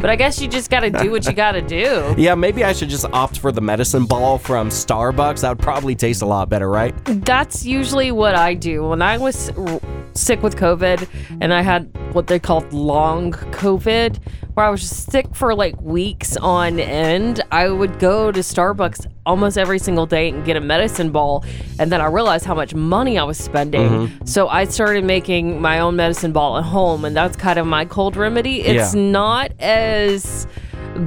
But 0.00 0.08
I 0.08 0.16
guess 0.16 0.40
you 0.40 0.48
just 0.48 0.70
got 0.70 0.80
to 0.80 0.88
do 0.90 1.10
what 1.10 1.26
you 1.26 1.34
got 1.34 1.52
to 1.52 1.60
do. 1.60 2.14
Yeah, 2.18 2.34
maybe 2.34 2.64
I 2.64 2.72
should 2.72 2.88
just 2.88 3.04
opt 3.12 3.38
for 3.38 3.52
the 3.52 3.60
medicine 3.60 4.06
ball 4.06 4.38
from 4.38 4.70
Starbucks. 4.70 5.42
That 5.42 5.50
would 5.50 5.58
probably 5.58 5.94
taste 5.94 6.22
a 6.22 6.26
lot 6.26 6.48
better, 6.48 6.70
right? 6.70 6.94
That's 7.04 7.66
usually 7.66 8.10
what 8.10 8.34
I 8.34 8.54
do 8.54 8.88
when 8.88 9.02
I 9.02 9.18
was 9.18 9.50
r- 9.50 9.80
sick 10.14 10.42
with 10.42 10.56
COVID 10.56 11.08
and 11.40 11.52
I 11.52 11.62
had 11.62 11.90
what 12.12 12.26
they 12.26 12.38
called 12.38 12.72
long 12.72 13.32
COVID, 13.32 14.18
where 14.54 14.66
I 14.66 14.70
was 14.70 14.80
just 14.80 15.10
sick 15.10 15.34
for 15.34 15.54
like 15.54 15.80
weeks 15.80 16.36
on 16.36 16.80
end. 16.80 17.42
I 17.52 17.68
would 17.68 17.98
go 17.98 18.32
to 18.32 18.40
Starbucks 18.40 19.06
almost 19.24 19.56
every 19.56 19.78
single 19.78 20.06
day 20.06 20.28
and 20.30 20.44
get 20.44 20.56
a 20.56 20.60
medicine 20.60 21.10
ball. 21.10 21.44
And 21.78 21.92
then 21.92 22.00
I 22.00 22.06
realized 22.06 22.44
how 22.44 22.54
much 22.54 22.74
money 22.74 23.18
I 23.18 23.22
was 23.24 23.38
spending. 23.38 23.88
Mm-hmm. 24.08 24.24
So 24.26 24.48
I 24.48 24.64
started 24.64 25.04
making 25.04 25.60
my 25.60 25.78
own 25.78 25.94
medicine 25.96 26.32
ball 26.32 26.58
at 26.58 26.64
home. 26.64 27.04
And 27.04 27.14
that's 27.14 27.36
kind 27.36 27.58
of 27.58 27.66
my 27.66 27.84
cold 27.84 28.16
remedy. 28.16 28.62
It's 28.62 28.94
Yeah. 28.94 29.00
not 29.00 29.52
as 29.60 30.46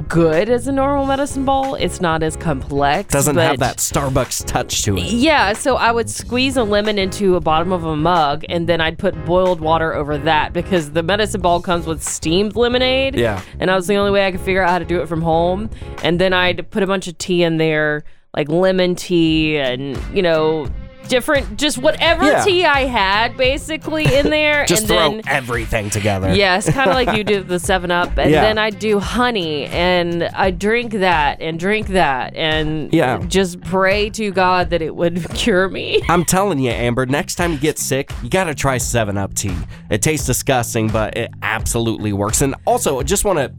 good 0.08 0.48
as 0.48 0.66
a 0.66 0.72
normal 0.72 1.06
medicine 1.06 1.44
ball, 1.44 1.74
it's 1.74 2.00
not 2.00 2.22
as 2.22 2.36
complex. 2.36 3.12
Doesn't 3.12 3.36
have 3.36 3.58
that 3.58 3.78
Starbucks 3.78 4.44
touch 4.46 4.82
to 4.82 4.96
it. 4.96 5.04
yeah, 5.04 5.52
so 5.52 5.76
I 5.76 5.92
would 5.92 6.08
squeeze 6.10 6.56
a 6.56 6.64
lemon 6.64 6.98
into 6.98 7.36
a 7.36 7.40
bottom 7.40 7.72
of 7.72 7.84
a 7.84 7.96
mug 7.96 8.44
and 8.48 8.68
then 8.68 8.80
I'd 8.80 8.98
put 8.98 9.14
boiled 9.24 9.60
water 9.60 9.94
over 9.94 10.18
that 10.18 10.52
because 10.52 10.92
the 10.92 11.02
medicine 11.02 11.40
ball 11.40 11.60
comes 11.60 11.86
with 11.86 12.02
steamed 12.02 12.56
lemonade. 12.56 13.14
Yeah. 13.14 13.42
And 13.58 13.68
that 13.68 13.74
was 13.76 13.86
the 13.86 13.96
only 13.96 14.10
way 14.10 14.26
I 14.26 14.32
could 14.32 14.40
figure 14.40 14.62
out 14.62 14.70
how 14.70 14.78
to 14.78 14.84
do 14.84 15.00
it 15.00 15.08
from 15.08 15.22
home. 15.22 15.70
And 16.02 16.20
then 16.20 16.32
I'd 16.32 16.70
put 16.70 16.82
a 16.82 16.86
bunch 16.86 17.06
of 17.08 17.16
tea 17.18 17.42
in 17.42 17.58
there, 17.58 18.04
like 18.36 18.48
lemon 18.48 18.94
tea 18.94 19.58
and, 19.58 19.98
you 20.14 20.22
know, 20.22 20.66
different, 21.08 21.56
just 21.58 21.78
whatever 21.78 22.24
Yeah. 22.24 22.44
tea 22.44 22.64
I 22.64 22.84
had 22.86 23.36
basically 23.36 24.04
in 24.14 24.30
there. 24.30 24.64
Just 24.74 24.82
and 24.82 24.88
throw 24.88 25.10
then, 25.10 25.22
everything 25.26 25.90
together. 25.90 26.34
Yes, 26.34 26.68
kind 26.70 26.90
of 26.90 26.94
like 26.96 27.16
you 27.16 27.24
do 27.24 27.42
the 27.42 27.58
7 27.58 27.90
Up. 27.90 28.16
And 28.18 28.30
Yeah. 28.30 28.40
then 28.40 28.58
I 28.58 28.70
do 28.70 28.98
honey 28.98 29.66
and 29.66 30.24
I 30.24 30.50
drink 30.50 30.92
that 30.94 31.40
and 31.40 31.58
drink 31.58 31.88
that 31.88 32.34
and 32.36 32.92
Yeah. 32.92 33.18
just 33.28 33.60
pray 33.60 34.10
to 34.10 34.30
God 34.32 34.70
that 34.70 34.82
it 34.82 34.94
would 34.94 35.26
cure 35.34 35.68
me. 35.68 36.02
I'm 36.08 36.24
telling 36.24 36.58
you, 36.58 36.70
Amber, 36.70 37.06
next 37.06 37.34
time 37.36 37.52
you 37.52 37.58
get 37.58 37.78
sick, 37.78 38.10
you 38.22 38.30
gotta 38.30 38.54
try 38.54 38.78
7 38.78 39.16
Up 39.18 39.34
tea. 39.34 39.56
It 39.90 40.02
tastes 40.02 40.26
disgusting, 40.26 40.88
but 40.88 41.16
it 41.16 41.30
absolutely 41.42 42.12
works. 42.12 42.40
And 42.40 42.54
also, 42.66 43.00
I 43.00 43.02
just 43.02 43.24
wanna 43.24 43.50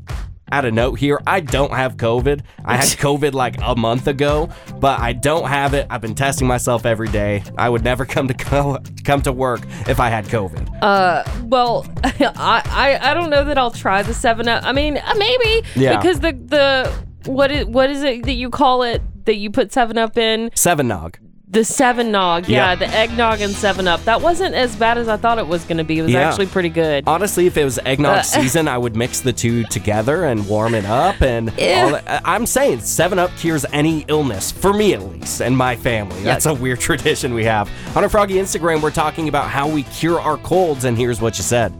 add 0.51 0.65
a 0.65 0.71
note 0.71 0.99
here 0.99 1.21
I 1.25 1.39
don't 1.39 1.71
have 1.73 1.97
COVID. 1.97 2.41
I 2.63 2.75
had 2.77 2.85
COVID 2.99 3.33
like 3.33 3.55
a 3.61 3.75
month 3.75 4.07
ago, 4.07 4.49
but 4.79 4.99
I 4.99 5.13
don't 5.13 5.47
have 5.47 5.73
it. 5.73 5.87
I've 5.89 6.01
been 6.01 6.15
testing 6.15 6.47
myself 6.47 6.85
every 6.85 7.07
day. 7.09 7.43
I 7.57 7.69
would 7.69 7.83
never 7.83 8.05
come 8.15 8.27
to 8.27 8.33
co- 8.33 8.79
come 9.03 9.21
to 9.23 9.31
work 9.31 9.61
if 9.87 9.99
I 9.99 10.09
had 10.09 10.25
COVID. 10.25 10.81
Uh, 10.81 11.23
Well, 11.43 11.85
I, 12.03 12.61
I 12.65 13.11
I 13.11 13.13
don't 13.13 13.29
know 13.29 13.43
that 13.43 13.57
I'll 13.57 13.71
try 13.71 14.03
the 14.03 14.13
Seven 14.13 14.47
Up. 14.47 14.63
I 14.63 14.71
mean, 14.71 14.97
uh, 14.97 15.13
maybe 15.17 15.67
Yeah. 15.75 15.97
because 15.97 16.19
the 16.19 16.31
the 16.33 17.29
what 17.29 17.51
is 17.51 17.65
what 17.65 17.89
is 17.89 18.03
it 18.03 18.23
that 18.25 18.33
you 18.33 18.49
call 18.49 18.83
it? 18.83 19.01
that 19.25 19.37
you 19.37 19.49
put 19.49 19.73
Seven 19.73 19.97
Up 19.97 20.19
in. 20.19 20.51
Seven 20.53 20.87
Nog. 20.87 21.17
The 21.55 21.63
Seven 21.63 22.11
Nog, 22.11 22.49
yeah, 22.49 22.71
Yeah. 22.71 22.75
the 22.75 22.87
eggnog 22.89 23.39
and 23.39 23.53
Seven 23.53 23.87
Up. 23.87 24.03
That 24.03 24.19
wasn't 24.21 24.55
as 24.55 24.75
bad 24.75 24.97
as 24.97 25.07
I 25.07 25.15
thought 25.15 25.37
it 25.39 25.47
was 25.47 25.63
going 25.63 25.77
to 25.77 25.85
be. 25.85 25.99
It 25.99 26.01
was 26.01 26.11
Yeah. 26.11 26.27
actually 26.27 26.47
pretty 26.47 26.67
good. 26.67 27.05
Honestly, 27.07 27.47
if 27.47 27.55
it 27.55 27.63
was 27.63 27.79
eggnog 27.85 28.17
Uh, 28.17 28.21
season, 28.23 28.67
I 28.67 28.77
would 28.77 28.97
mix 28.97 29.21
the 29.21 29.31
two 29.31 29.63
together 29.63 30.25
and 30.25 30.45
warm 30.49 30.75
it 30.75 30.83
up. 30.85 31.21
And 31.21 31.49
all 31.51 31.55
that. 31.91 32.03
I- 32.25 32.35
I'm 32.35 32.45
saying 32.45 32.81
Seven 32.81 33.19
Up 33.19 33.31
cures 33.37 33.65
any 33.71 34.03
illness 34.09 34.51
for 34.51 34.73
me 34.73 34.93
at 34.93 35.01
least 35.09 35.39
and 35.41 35.55
my 35.55 35.77
family. 35.77 36.21
That's 36.23 36.45
a 36.45 36.53
weird 36.53 36.79
tradition 36.89 37.33
we 37.33 37.45
have. 37.45 37.69
On 37.95 38.03
our 38.03 38.09
Froggy 38.09 38.33
Instagram, 38.35 38.81
we're 38.81 38.91
talking 38.91 39.29
about 39.29 39.45
how 39.49 39.65
we 39.69 39.83
cure 39.83 40.19
our 40.19 40.35
colds, 40.35 40.83
and 40.83 40.97
here's 40.97 41.21
what 41.21 41.37
you 41.37 41.43
said. 41.45 41.71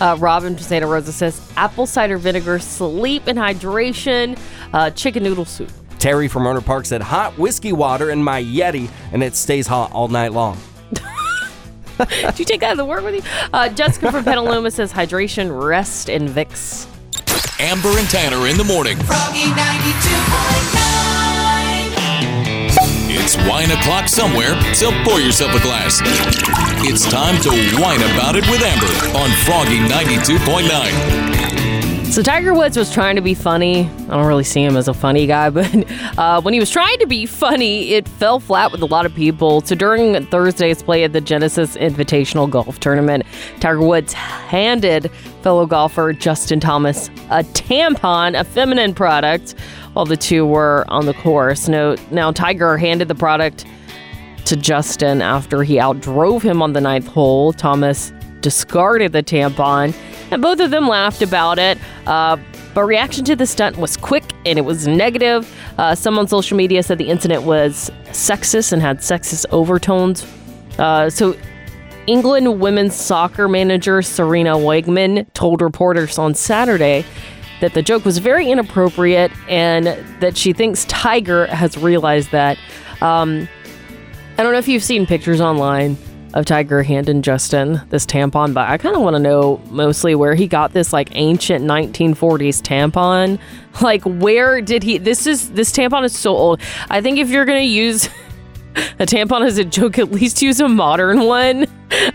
Uh, 0.00 0.16
Robin 0.18 0.56
from 0.56 0.64
Santa 0.64 0.88
Rosa 0.88 1.12
says 1.12 1.40
apple 1.56 1.86
cider 1.86 2.18
vinegar, 2.18 2.58
sleep 2.58 3.28
and 3.28 3.38
hydration, 3.38 4.36
uh, 4.74 4.90
chicken 4.90 5.22
noodle 5.22 5.44
soup. 5.44 5.70
Terry 6.02 6.26
from 6.26 6.42
Rohnert 6.42 6.64
Park 6.64 6.84
said 6.84 7.00
hot 7.00 7.38
whiskey 7.38 7.72
water 7.72 8.10
in 8.10 8.24
my 8.24 8.42
Yeti, 8.42 8.90
and 9.12 9.22
it 9.22 9.36
stays 9.36 9.68
hot 9.68 9.92
all 9.92 10.08
night 10.08 10.32
long. 10.32 10.58
Did 12.10 12.40
you 12.40 12.44
take 12.44 12.58
that 12.58 12.74
to 12.74 12.84
work 12.84 13.04
with 13.04 13.14
you? 13.14 13.22
Uh, 13.52 13.68
Jessica 13.68 14.10
from 14.10 14.24
Petaluma 14.24 14.72
says 14.72 14.92
hydration, 14.92 15.64
rest, 15.64 16.10
and 16.10 16.28
Vicks. 16.28 16.88
Amber 17.60 17.96
and 17.96 18.10
Tanner 18.10 18.48
in 18.48 18.56
the 18.56 18.64
morning. 18.64 18.96
Froggy 18.98 19.44
92.9. 19.44 19.62
It's 23.14 23.36
wine 23.48 23.70
o'clock 23.70 24.08
somewhere, 24.08 24.60
so 24.74 24.90
pour 25.04 25.20
yourself 25.20 25.54
a 25.54 25.60
glass. 25.62 26.00
It's 26.82 27.08
time 27.08 27.40
to 27.42 27.50
whine 27.80 28.02
about 28.10 28.34
it 28.34 28.42
with 28.50 28.60
Amber 28.60 28.90
on 29.16 29.30
Froggy 29.46 29.78
92.9. 29.78 31.51
So 32.12 32.20
Tiger 32.20 32.52
Woods 32.52 32.76
was 32.76 32.92
trying 32.92 33.16
to 33.16 33.22
be 33.22 33.32
funny. 33.32 33.88
I 33.88 34.08
don't 34.08 34.26
really 34.26 34.44
see 34.44 34.62
him 34.62 34.76
as 34.76 34.86
a 34.86 34.92
funny 34.92 35.26
guy, 35.26 35.48
but 35.50 35.66
uh, 36.18 36.42
when 36.42 36.52
he 36.52 36.60
was 36.60 36.68
trying 36.68 36.98
to 36.98 37.06
be 37.06 37.24
funny, 37.24 37.94
it 37.94 38.06
fell 38.06 38.38
flat 38.38 38.70
with 38.70 38.82
a 38.82 38.86
lot 38.86 39.06
of 39.06 39.14
people. 39.14 39.62
So 39.62 39.74
during 39.74 40.26
Thursday's 40.26 40.82
play 40.82 41.04
at 41.04 41.14
the 41.14 41.22
Genesis 41.22 41.74
Invitational 41.78 42.50
Golf 42.50 42.78
Tournament, 42.80 43.24
Tiger 43.60 43.80
Woods 43.80 44.12
handed 44.12 45.10
fellow 45.40 45.64
golfer 45.64 46.12
Justin 46.12 46.60
Thomas 46.60 47.08
a 47.30 47.44
tampon, 47.54 48.38
a 48.38 48.44
feminine 48.44 48.92
product, 48.92 49.54
while 49.94 50.04
the 50.04 50.18
two 50.18 50.44
were 50.44 50.84
on 50.88 51.06
the 51.06 51.14
course. 51.14 51.66
No, 51.66 51.96
now 52.10 52.30
Tiger 52.30 52.76
handed 52.76 53.08
the 53.08 53.14
product 53.14 53.64
to 54.44 54.54
Justin 54.54 55.22
after 55.22 55.62
he 55.62 55.76
outdrove 55.76 56.42
him 56.42 56.60
on 56.60 56.74
the 56.74 56.80
ninth 56.82 57.06
hole. 57.06 57.54
Thomas 57.54 58.12
discarded 58.42 59.12
the 59.12 59.22
tampon, 59.22 59.94
and 60.30 60.42
both 60.42 60.60
of 60.60 60.70
them 60.70 60.88
laughed 60.88 61.22
about 61.22 61.58
it. 61.58 61.78
Uh, 62.06 62.36
but 62.74 62.84
reaction 62.84 63.24
to 63.26 63.36
the 63.36 63.46
stunt 63.46 63.76
was 63.76 63.96
quick 63.96 64.24
and 64.46 64.58
it 64.58 64.62
was 64.62 64.86
negative. 64.86 65.54
Uh, 65.78 65.94
some 65.94 66.18
on 66.18 66.26
social 66.26 66.56
media 66.56 66.82
said 66.82 66.98
the 66.98 67.08
incident 67.10 67.42
was 67.42 67.90
sexist 68.06 68.72
and 68.72 68.80
had 68.80 68.98
sexist 68.98 69.44
overtones. 69.52 70.26
Uh, 70.78 71.10
so 71.10 71.36
England 72.06 72.60
women's 72.60 72.94
soccer 72.94 73.46
manager 73.46 73.98
Sarina 73.98 74.56
Wiegman 74.56 75.30
told 75.34 75.60
reporters 75.60 76.18
on 76.18 76.34
Saturday 76.34 77.04
that 77.60 77.74
the 77.74 77.82
joke 77.82 78.04
was 78.04 78.18
very 78.18 78.50
inappropriate 78.50 79.30
and 79.48 79.86
that 80.20 80.36
she 80.36 80.52
thinks 80.52 80.84
Tiger 80.86 81.46
has 81.46 81.76
realized 81.76 82.30
that. 82.32 82.58
Um, 83.02 83.48
I 84.38 84.42
don't 84.42 84.52
know 84.52 84.58
if 84.58 84.66
you've 84.66 84.82
seen 84.82 85.06
pictures 85.06 85.40
online 85.40 85.96
of 86.34 86.44
Tiger 86.44 86.82
handing 86.82 87.22
Justin 87.22 87.80
this 87.90 88.06
tampon, 88.06 88.54
but 88.54 88.68
I 88.68 88.78
kind 88.78 88.96
of 88.96 89.02
want 89.02 89.14
to 89.14 89.20
know 89.20 89.60
mostly 89.70 90.14
where 90.14 90.34
he 90.34 90.46
got 90.46 90.72
this 90.72 90.92
like 90.92 91.10
ancient 91.12 91.64
1940s 91.64 92.62
tampon. 92.62 93.38
Like, 93.80 94.02
where 94.02 94.60
did 94.60 94.82
he? 94.82 94.98
This 94.98 95.26
is 95.26 95.52
this 95.52 95.72
tampon 95.72 96.04
is 96.04 96.14
so 96.14 96.36
old. 96.36 96.60
I 96.90 97.00
think 97.00 97.18
if 97.18 97.30
you're 97.30 97.46
gonna 97.46 97.60
use 97.60 98.06
a 98.98 99.06
tampon 99.06 99.44
as 99.44 99.58
a 99.58 99.64
joke, 99.64 99.98
at 99.98 100.10
least 100.10 100.42
use 100.42 100.60
a 100.60 100.68
modern 100.68 101.20
one. 101.24 101.66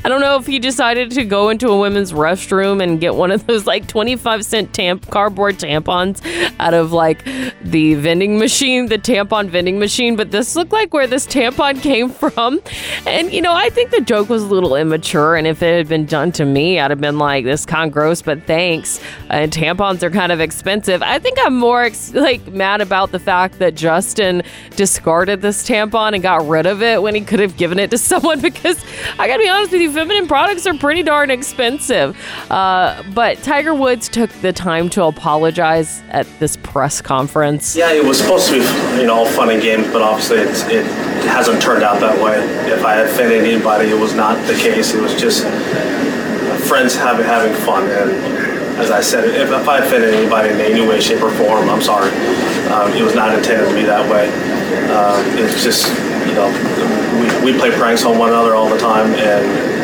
I 0.03 0.09
don't 0.09 0.21
know 0.21 0.37
if 0.37 0.47
he 0.47 0.57
decided 0.59 1.11
to 1.11 1.23
go 1.23 1.49
into 1.49 1.69
a 1.69 1.79
women's 1.79 2.11
restroom 2.11 2.81
and 2.81 2.99
get 2.99 3.15
one 3.15 3.31
of 3.31 3.45
those 3.45 3.67
like 3.67 3.87
25 3.87 4.43
cent 4.43 4.73
tamp 4.73 5.09
cardboard 5.11 5.57
tampons 5.57 6.21
out 6.59 6.73
of 6.73 6.91
like 6.91 7.23
the 7.61 7.93
vending 7.93 8.39
machine, 8.39 8.87
the 8.87 8.97
tampon 8.97 9.49
vending 9.49 9.77
machine, 9.77 10.15
but 10.15 10.31
this 10.31 10.55
looked 10.55 10.71
like 10.71 10.93
where 10.93 11.05
this 11.05 11.27
tampon 11.27 11.81
came 11.81 12.09
from. 12.09 12.59
And 13.05 13.31
you 13.31 13.41
know, 13.41 13.53
I 13.53 13.69
think 13.69 13.91
the 13.91 14.01
joke 14.01 14.29
was 14.29 14.43
a 14.43 14.47
little 14.47 14.75
immature 14.75 15.35
and 15.35 15.45
if 15.45 15.61
it 15.61 15.77
had 15.77 15.87
been 15.87 16.05
done 16.05 16.31
to 16.33 16.45
me, 16.45 16.79
I'd 16.79 16.89
have 16.89 17.01
been 17.01 17.19
like 17.19 17.45
this 17.45 17.65
of 17.69 17.91
gross, 17.91 18.21
but 18.21 18.43
thanks. 18.43 18.99
And 19.29 19.51
tampons 19.51 20.01
are 20.01 20.09
kind 20.09 20.31
of 20.31 20.39
expensive. 20.39 21.03
I 21.03 21.19
think 21.19 21.37
I'm 21.43 21.55
more 21.55 21.83
ex- 21.83 22.13
like 22.13 22.45
mad 22.47 22.81
about 22.81 23.11
the 23.11 23.19
fact 23.19 23.59
that 23.59 23.75
Justin 23.75 24.41
discarded 24.75 25.41
this 25.41 25.67
tampon 25.67 26.13
and 26.13 26.23
got 26.23 26.47
rid 26.48 26.66
of 26.66 26.82
it 26.82 27.01
when 27.01 27.16
he 27.16 27.22
could 27.22 27.39
have 27.39 27.58
given 27.58 27.80
it 27.80 27.92
to 27.92 27.98
someone 27.98 28.42
because 28.48 28.84
I 29.20 29.27
gotta 29.27 29.44
be 29.44 29.50
honest 29.50 29.72
with 29.72 29.82
you, 29.82 29.92
feminine 29.92 30.27
products 30.27 30.66
are 30.66 30.74
pretty 30.74 31.04
darn 31.04 31.30
expensive. 31.32 32.18
Uh, 32.50 33.04
but 33.13 33.42
Tiger 33.44 33.74
Woods 33.74 34.10
took 34.10 34.30
the 34.42 34.54
time 34.54 34.89
to 34.92 35.04
apologize 35.06 36.01
at 36.10 36.27
this 36.39 36.58
press 36.58 37.01
conference. 37.01 37.75
Yeah, 37.75 37.92
it 37.92 38.04
was 38.04 38.20
supposed 38.20 38.48
to 38.48 38.54
be, 38.54 39.00
you 39.00 39.08
know, 39.08 39.25
fun 39.25 39.50
and 39.50 39.62
games, 39.62 39.88
but 39.92 40.01
obviously 40.01 40.38
it 40.39 40.86
hasn't 41.27 41.62
turned 41.62 41.84
out 41.84 42.00
that 42.00 42.22
way. 42.24 42.38
If 42.72 42.84
I 42.86 43.01
offended 43.01 43.44
anybody, 43.44 43.89
it 43.89 44.00
was 44.00 44.13
not 44.13 44.36
the 44.48 44.54
case. 44.54 44.94
It 44.94 45.01
was 45.01 45.20
just 45.20 45.44
friends 46.68 46.96
having 46.96 47.25
having 47.25 47.54
fun. 47.66 47.84
And 47.84 48.12
as 48.77 48.92
I 48.92 49.01
said, 49.01 49.25
if, 49.25 49.50
if 49.50 49.68
I 49.68 49.80
offended 49.80 50.13
anybody 50.13 50.50
in 50.50 50.60
any 50.60 50.88
way, 50.88 51.00
shape, 51.00 51.22
or 51.22 51.32
form, 51.32 51.70
I'm 51.70 51.82
sorry. 51.82 52.12
Um, 52.70 52.92
it 52.94 53.04
was 53.04 53.16
not 53.16 53.34
intended 53.34 53.68
to 53.70 53.75
be 53.75 53.84
that 53.84 54.10
way. 54.10 54.27
Um, 54.92 55.24
it's 55.38 55.63
just, 55.63 55.88
you 56.27 56.36
know, 56.36 57.41
we, 57.43 57.51
we 57.53 57.57
play 57.57 57.72
pranks 57.72 58.05
on 58.05 58.17
one 58.17 58.29
another 58.29 58.53
all 58.53 58.69
the 58.69 58.77
time, 58.77 59.13
and 59.15 59.77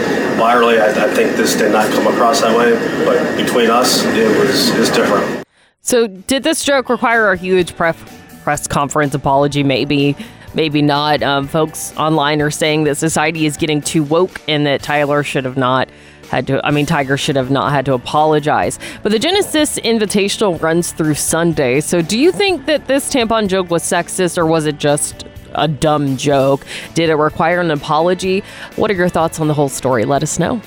really, 0.52 0.80
I, 0.80 0.90
I 0.90 1.14
think 1.14 1.36
this 1.36 1.56
did 1.56 1.72
not 1.72 1.92
come 1.92 2.08
across 2.08 2.42
that 2.42 2.58
way. 2.58 2.72
But 3.06 3.38
between 3.38 3.70
us, 3.70 4.04
it 4.06 4.40
was 4.40 4.70
it's 4.72 4.90
different. 4.90 5.46
So, 5.82 6.08
did 6.08 6.44
this 6.44 6.64
joke 6.64 6.90
require 6.90 7.32
a 7.32 7.38
huge 7.38 7.76
pref- 7.76 8.42
press 8.44 8.68
conference 8.68 9.14
apology? 9.14 9.64
Maybe, 9.64 10.16
maybe 10.54 10.82
not. 10.82 11.22
Um, 11.22 11.48
folks 11.48 11.96
online 11.98 12.42
are 12.42 12.52
saying 12.52 12.86
that 12.86 12.96
society 12.96 13.46
is 13.46 13.58
getting 13.58 13.82
too 13.82 14.04
woke 14.04 14.42
and 14.48 14.66
that 14.66 14.82
Tyler 14.82 15.24
should 15.24 15.46
have 15.46 15.58
not 15.58 15.90
had 16.34 16.48
to. 16.48 16.66
I 16.66 16.72
mean, 16.72 16.86
Tiger 16.86 17.18
should 17.18 17.36
have 17.36 17.52
not 17.52 17.72
had 17.72 17.86
to 17.86 17.94
apologize. 17.94 18.80
But 19.04 19.12
the 19.12 19.20
Genesis 19.20 19.78
Invitational 19.80 20.60
runs 20.62 20.92
through 20.92 21.14
Sunday. 21.16 21.80
So, 21.80 22.02
do 22.02 22.18
you 22.18 22.32
think 22.32 22.66
that 22.66 22.88
this 22.88 23.14
tampon 23.14 23.48
joke 23.48 23.70
was 23.70 23.84
sexist 23.84 24.38
or 24.38 24.46
was 24.46 24.66
it 24.66 24.78
just? 24.78 25.26
A 25.56 25.68
dumb 25.68 26.18
joke. 26.18 26.66
Did 26.96 27.12
it 27.12 27.14
require 27.14 27.62
an 27.62 27.70
apology? 27.70 28.44
What 28.76 28.90
are 28.90 28.96
your 28.96 29.08
thoughts 29.08 29.40
on 29.40 29.48
the 29.48 29.54
whole 29.54 29.70
story? 29.70 30.04
Let 30.04 30.24
us 30.24 30.40
know. 30.40 30.60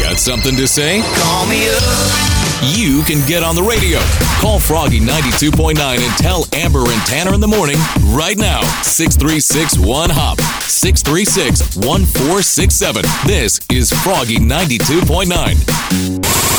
Got 0.00 0.16
something 0.18 0.56
to 0.56 0.66
say? 0.66 1.00
Call 1.14 1.46
me 1.46 1.68
up. 1.68 2.35
You 2.62 3.02
can 3.02 3.26
get 3.26 3.42
on 3.42 3.54
the 3.54 3.62
radio. 3.62 3.98
Call 4.40 4.58
Froggy 4.58 4.98
92.9 4.98 5.76
and 5.76 6.16
tell 6.16 6.44
Amber 6.54 6.80
and 6.90 7.00
Tanner 7.06 7.34
in 7.34 7.40
the 7.40 7.46
morning 7.46 7.76
right 8.16 8.36
now. 8.36 8.62
636 8.82 9.78
1 9.78 10.10
Hop. 10.10 10.40
636 10.40 11.76
1467. 11.76 13.04
This 13.26 13.60
is 13.70 13.92
Froggy 14.02 14.36
92.9. 14.36 15.28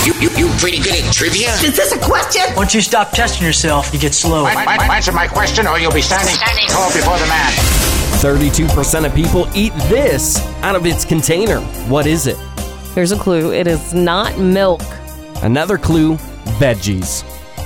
You, 0.05 0.13
you, 0.21 0.29
you 0.37 0.47
pretty 0.59 0.77
good 0.77 1.03
at 1.03 1.13
trivia? 1.13 1.49
Is 1.65 1.75
this 1.75 1.91
a 1.91 1.99
question? 1.99 2.43
Once 2.55 2.75
you 2.75 2.81
stop 2.81 3.11
testing 3.11 3.45
yourself, 3.45 3.91
you 3.91 3.99
get 3.99 4.13
slow. 4.13 4.45
Answer 4.45 5.11
my 5.11 5.27
question 5.27 5.65
or 5.65 5.79
you'll 5.79 5.91
be 5.91 6.01
standing 6.01 6.35
tall 6.69 6.93
before 6.93 7.17
the 7.17 7.27
man. 7.27 7.51
32% 8.21 9.05
of 9.05 9.13
people 9.15 9.47
eat 9.55 9.73
this 9.89 10.39
out 10.61 10.75
of 10.75 10.85
its 10.85 11.05
container. 11.05 11.59
What 11.89 12.05
is 12.05 12.27
it? 12.27 12.37
Here's 12.93 13.11
a 13.11 13.17
clue 13.17 13.51
it 13.51 13.67
is 13.67 13.93
not 13.93 14.37
milk. 14.39 14.81
Another 15.43 15.77
clue 15.77 16.15
veggies. 16.59 17.23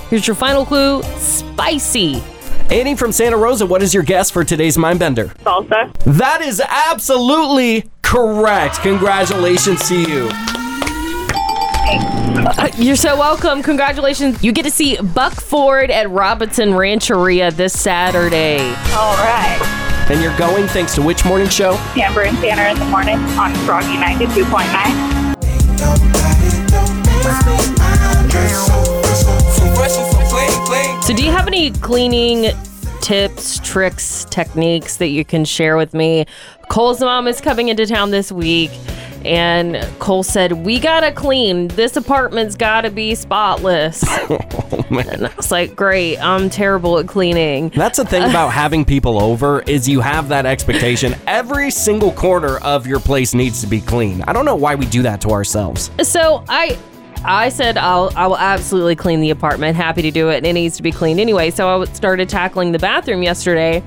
Here's 0.10 0.28
your 0.28 0.36
final 0.36 0.66
clue 0.66 1.02
spicy. 1.18 2.22
Annie 2.70 2.96
from 2.96 3.12
Santa 3.12 3.38
Rosa, 3.38 3.66
what 3.66 3.82
is 3.82 3.94
your 3.94 4.04
guess 4.04 4.30
for 4.30 4.44
today's 4.44 4.78
Mindbender? 4.78 5.34
Salsa. 5.40 5.92
That 6.18 6.42
is 6.42 6.62
absolutely 6.62 7.90
correct. 8.02 8.80
Congratulations 8.82 9.88
to 9.90 10.00
you. 10.00 10.30
Uh, 12.44 12.70
you're 12.78 12.96
so 12.96 13.18
welcome. 13.18 13.62
Congratulations. 13.62 14.44
You 14.44 14.52
get 14.52 14.64
to 14.64 14.72
see 14.72 14.98
Buck 14.98 15.34
Ford 15.34 15.92
at 15.92 16.10
Robinson 16.10 16.74
Rancheria 16.74 17.52
this 17.52 17.78
Saturday. 17.78 18.60
All 18.94 19.16
right. 19.18 20.08
And 20.10 20.22
you're 20.22 20.36
going 20.38 20.68
thanks 20.68 20.96
to 20.96 21.02
which 21.02 21.24
morning 21.26 21.50
show? 21.50 21.74
Amber 21.96 22.24
and 22.24 22.38
Tanner 22.38 22.68
in 22.68 22.80
the 22.80 22.86
morning 22.86 23.18
on 23.38 23.54
Froggy 23.66 23.96
92.9. 23.96 26.11
any 31.62 31.72
cleaning 31.80 32.52
tips, 33.02 33.60
tricks, 33.60 34.26
techniques 34.32 34.98
that 34.98 35.10
you 35.10 35.24
can 35.24 35.46
share 35.46 35.78
with 35.78 35.94
me? 35.94 36.26
Cole's 36.70 37.02
mom 37.02 37.28
is 37.28 37.40
coming 37.40 37.70
into 37.70 37.86
town 37.86 38.10
this 38.10 38.32
week, 38.32 38.72
And 39.24 39.76
Cole 40.00 40.24
said, 40.24 40.54
We 40.54 40.80
gotta 40.80 41.12
clean. 41.12 41.68
This 41.68 41.96
apartment's 41.96 42.56
gotta 42.56 42.90
be 42.90 43.14
spotless. 43.16 44.04
Oh, 44.94 44.98
and 44.98 45.28
I 45.28 45.36
was 45.36 45.52
like, 45.52 45.76
Great, 45.76 46.18
I'm 46.18 46.50
terrible 46.50 46.98
at 46.98 47.08
cleaning. 47.08 47.70
That's 47.70 47.98
the 47.98 48.06
thing 48.06 48.24
about 48.24 48.48
having 48.64 48.84
people 48.84 49.22
over 49.22 49.62
is 49.62 49.88
you 49.88 50.02
have 50.02 50.28
that 50.30 50.46
expectation. 50.46 51.16
Every 51.28 51.72
single 51.72 52.12
corner 52.12 52.58
of 52.58 52.88
your 52.88 53.00
place 53.00 53.34
needs 53.34 53.62
to 53.62 53.68
be 53.68 53.80
clean. 53.80 54.22
I 54.24 54.34
don't 54.34 54.44
know 54.46 54.56
why 54.56 54.76
we 54.76 54.86
do 54.88 55.02
that 55.04 55.22
to 55.22 55.30
ourselves. 55.30 55.92
So 56.04 56.44
I 56.50 56.78
I 57.24 57.50
said 57.50 57.78
I'll 57.78 58.12
I 58.16 58.28
will 58.28 58.38
absolutely 58.38 58.96
clean 58.96 59.22
the 59.22 59.30
apartment. 59.30 59.76
Happy 59.76 60.02
to 60.02 60.12
do 60.12 60.30
it, 60.30 60.38
and 60.38 60.46
it 60.46 60.54
needs 60.54 60.78
to 60.78 60.84
be 60.84 60.92
cleaned 60.92 61.20
anyway. 61.20 61.52
So 61.52 61.82
I 61.82 61.86
started 61.86 62.30
tackling 62.30 62.72
the 62.72 62.80
bathroom 62.80 63.24
yesterday. 63.24 63.84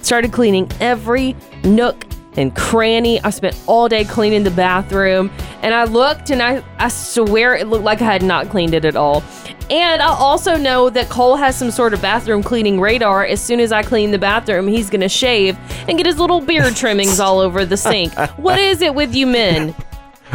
Started 0.00 0.32
cleaning 0.32 0.70
every 0.80 1.34
nook 1.64 2.06
and 2.36 2.54
cranny. 2.54 3.20
I 3.22 3.30
spent 3.30 3.60
all 3.66 3.88
day 3.88 4.04
cleaning 4.04 4.44
the 4.44 4.52
bathroom, 4.52 5.30
and 5.62 5.74
I 5.74 5.84
looked 5.84 6.30
and 6.30 6.40
I 6.40 6.62
I 6.78 6.88
swear 6.88 7.56
it 7.56 7.66
looked 7.66 7.84
like 7.84 8.00
I 8.00 8.04
had 8.04 8.22
not 8.22 8.48
cleaned 8.48 8.74
it 8.74 8.84
at 8.84 8.96
all. 8.96 9.24
And 9.70 10.00
I 10.00 10.08
also 10.08 10.56
know 10.56 10.88
that 10.88 11.10
Cole 11.10 11.36
has 11.36 11.58
some 11.58 11.70
sort 11.70 11.92
of 11.92 12.00
bathroom 12.00 12.42
cleaning 12.42 12.80
radar. 12.80 13.26
As 13.26 13.42
soon 13.42 13.60
as 13.60 13.70
I 13.70 13.82
clean 13.82 14.12
the 14.12 14.18
bathroom, 14.18 14.68
he's 14.68 14.88
gonna 14.88 15.08
shave 15.08 15.58
and 15.88 15.98
get 15.98 16.06
his 16.06 16.18
little 16.18 16.40
beard 16.40 16.76
trimmings 16.76 17.20
all 17.20 17.40
over 17.40 17.66
the 17.66 17.76
sink. 17.76 18.14
What 18.38 18.58
is 18.58 18.80
it 18.82 18.94
with 18.94 19.14
you 19.14 19.26
men? 19.26 19.74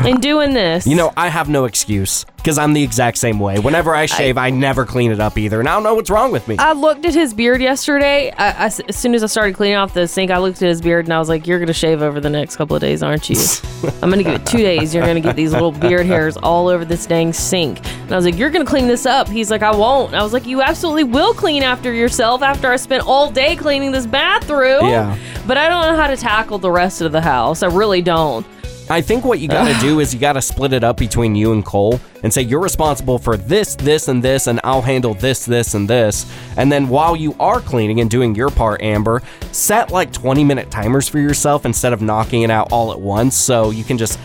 in 0.05 0.19
doing 0.19 0.55
this. 0.55 0.88
You 0.88 0.95
know, 0.95 1.13
I 1.15 1.29
have 1.29 1.50
no 1.50 1.65
excuse 1.65 2.25
because 2.43 2.57
I'm 2.57 2.73
the 2.73 2.83
exact 2.83 3.17
same 3.17 3.39
way. 3.39 3.57
Whenever 3.57 3.95
I 3.95 4.05
shave, 4.05 4.38
I, 4.38 4.50
never 4.50 4.85
clean 4.85 5.13
it 5.13 5.21
up 5.21 5.38
either, 5.38 5.62
and 5.62 5.69
I 5.69 5.75
don't 5.75 5.83
know 5.83 5.95
what's 5.95 6.09
wrong 6.09 6.33
with 6.33 6.45
me. 6.50 6.57
I 6.59 6.73
looked 6.73 7.05
at 7.05 7.13
his 7.13 7.33
beard 7.33 7.62
yesterday. 7.62 8.31
I, 8.31 8.65
I, 8.65 8.65
as 8.65 8.81
soon 8.91 9.15
as 9.15 9.23
I 9.23 9.27
started 9.27 9.55
cleaning 9.55 9.77
off 9.77 9.93
the 9.93 10.09
sink, 10.09 10.29
I 10.29 10.39
looked 10.39 10.62
at 10.62 10.67
his 10.67 10.81
beard 10.81 11.05
and 11.05 11.13
I 11.13 11.19
was 11.19 11.29
like, 11.29 11.47
"You're 11.47 11.59
gonna 11.59 11.71
shave 11.71 12.01
over 12.01 12.19
the 12.19 12.29
next 12.29 12.57
couple 12.57 12.75
of 12.75 12.81
days, 12.81 13.01
aren't 13.01 13.29
you? 13.29 13.38
I'm 14.01 14.09
gonna 14.09 14.23
give 14.23 14.33
it 14.33 14.45
two 14.45 14.57
days. 14.57 14.93
You're 14.93 15.05
gonna 15.05 15.21
get 15.21 15.38
these 15.38 15.53
little 15.53 15.71
beard 15.71 16.05
hairs 16.05 16.35
all 16.35 16.67
over 16.67 16.83
this 16.83 17.05
dang 17.05 17.31
sink." 17.31 17.79
And 18.01 18.12
I 18.12 18.15
was 18.17 18.25
like, 18.25 18.38
"You're 18.38 18.50
gonna 18.50 18.65
clean 18.65 18.88
this 18.88 19.05
up." 19.05 19.29
He's 19.29 19.50
like, 19.50 19.62
"I 19.62 19.73
won't." 19.73 20.13
I 20.13 20.21
was 20.21 20.33
like, 20.33 20.45
"You 20.45 20.62
absolutely 20.62 21.05
will 21.05 21.33
clean 21.33 21.63
after 21.63 21.93
yourself 21.93 22.41
after 22.41 22.69
I 22.69 22.75
spent 22.75 23.07
all 23.07 23.31
day 23.31 23.55
cleaning 23.55 23.93
this 23.93 24.05
bathroom." 24.05 24.85
Yeah. 24.85 25.17
But 25.47 25.57
I 25.57 25.69
don't 25.69 25.83
know 25.83 25.95
how 25.95 26.07
to 26.07 26.17
tackle 26.17 26.57
the 26.57 26.71
rest 26.71 27.00
of 27.00 27.13
the 27.13 27.21
house. 27.21 27.63
I 27.63 27.67
really 27.67 28.01
don't. 28.01 28.45
I 28.89 29.01
think 29.01 29.23
what 29.23 29.39
you 29.39 29.47
got 29.47 29.73
to 29.73 29.79
do 29.79 29.99
is 30.01 30.13
you 30.13 30.19
got 30.19 30.33
to 30.33 30.41
split 30.41 30.73
it 30.73 30.83
up 30.83 30.97
between 30.97 31.35
you 31.35 31.53
and 31.53 31.63
Cole 31.65 31.99
and 32.21 32.33
say 32.33 32.41
you're 32.41 32.59
responsible 32.59 33.17
for 33.17 33.37
this, 33.37 33.75
this, 33.75 34.07
and 34.07 34.21
this, 34.21 34.47
and 34.47 34.59
I'll 34.63 34.81
handle 34.81 35.13
this, 35.13 35.45
this, 35.45 35.73
and 35.73 35.89
this. 35.89 36.31
And 36.57 36.71
then 36.71 36.89
while 36.89 37.15
you 37.15 37.35
are 37.39 37.61
cleaning 37.61 38.01
and 38.01 38.09
doing 38.09 38.35
your 38.35 38.49
part, 38.49 38.81
Amber, 38.81 39.21
set 39.51 39.91
like 39.91 40.11
20 40.11 40.43
minute 40.43 40.69
timers 40.69 41.07
for 41.07 41.19
yourself 41.19 41.65
instead 41.65 41.93
of 41.93 42.01
knocking 42.01 42.41
it 42.41 42.51
out 42.51 42.71
all 42.71 42.91
at 42.91 42.99
once 42.99 43.35
so 43.35 43.71
you 43.71 43.83
can 43.83 43.97
just 43.97 44.19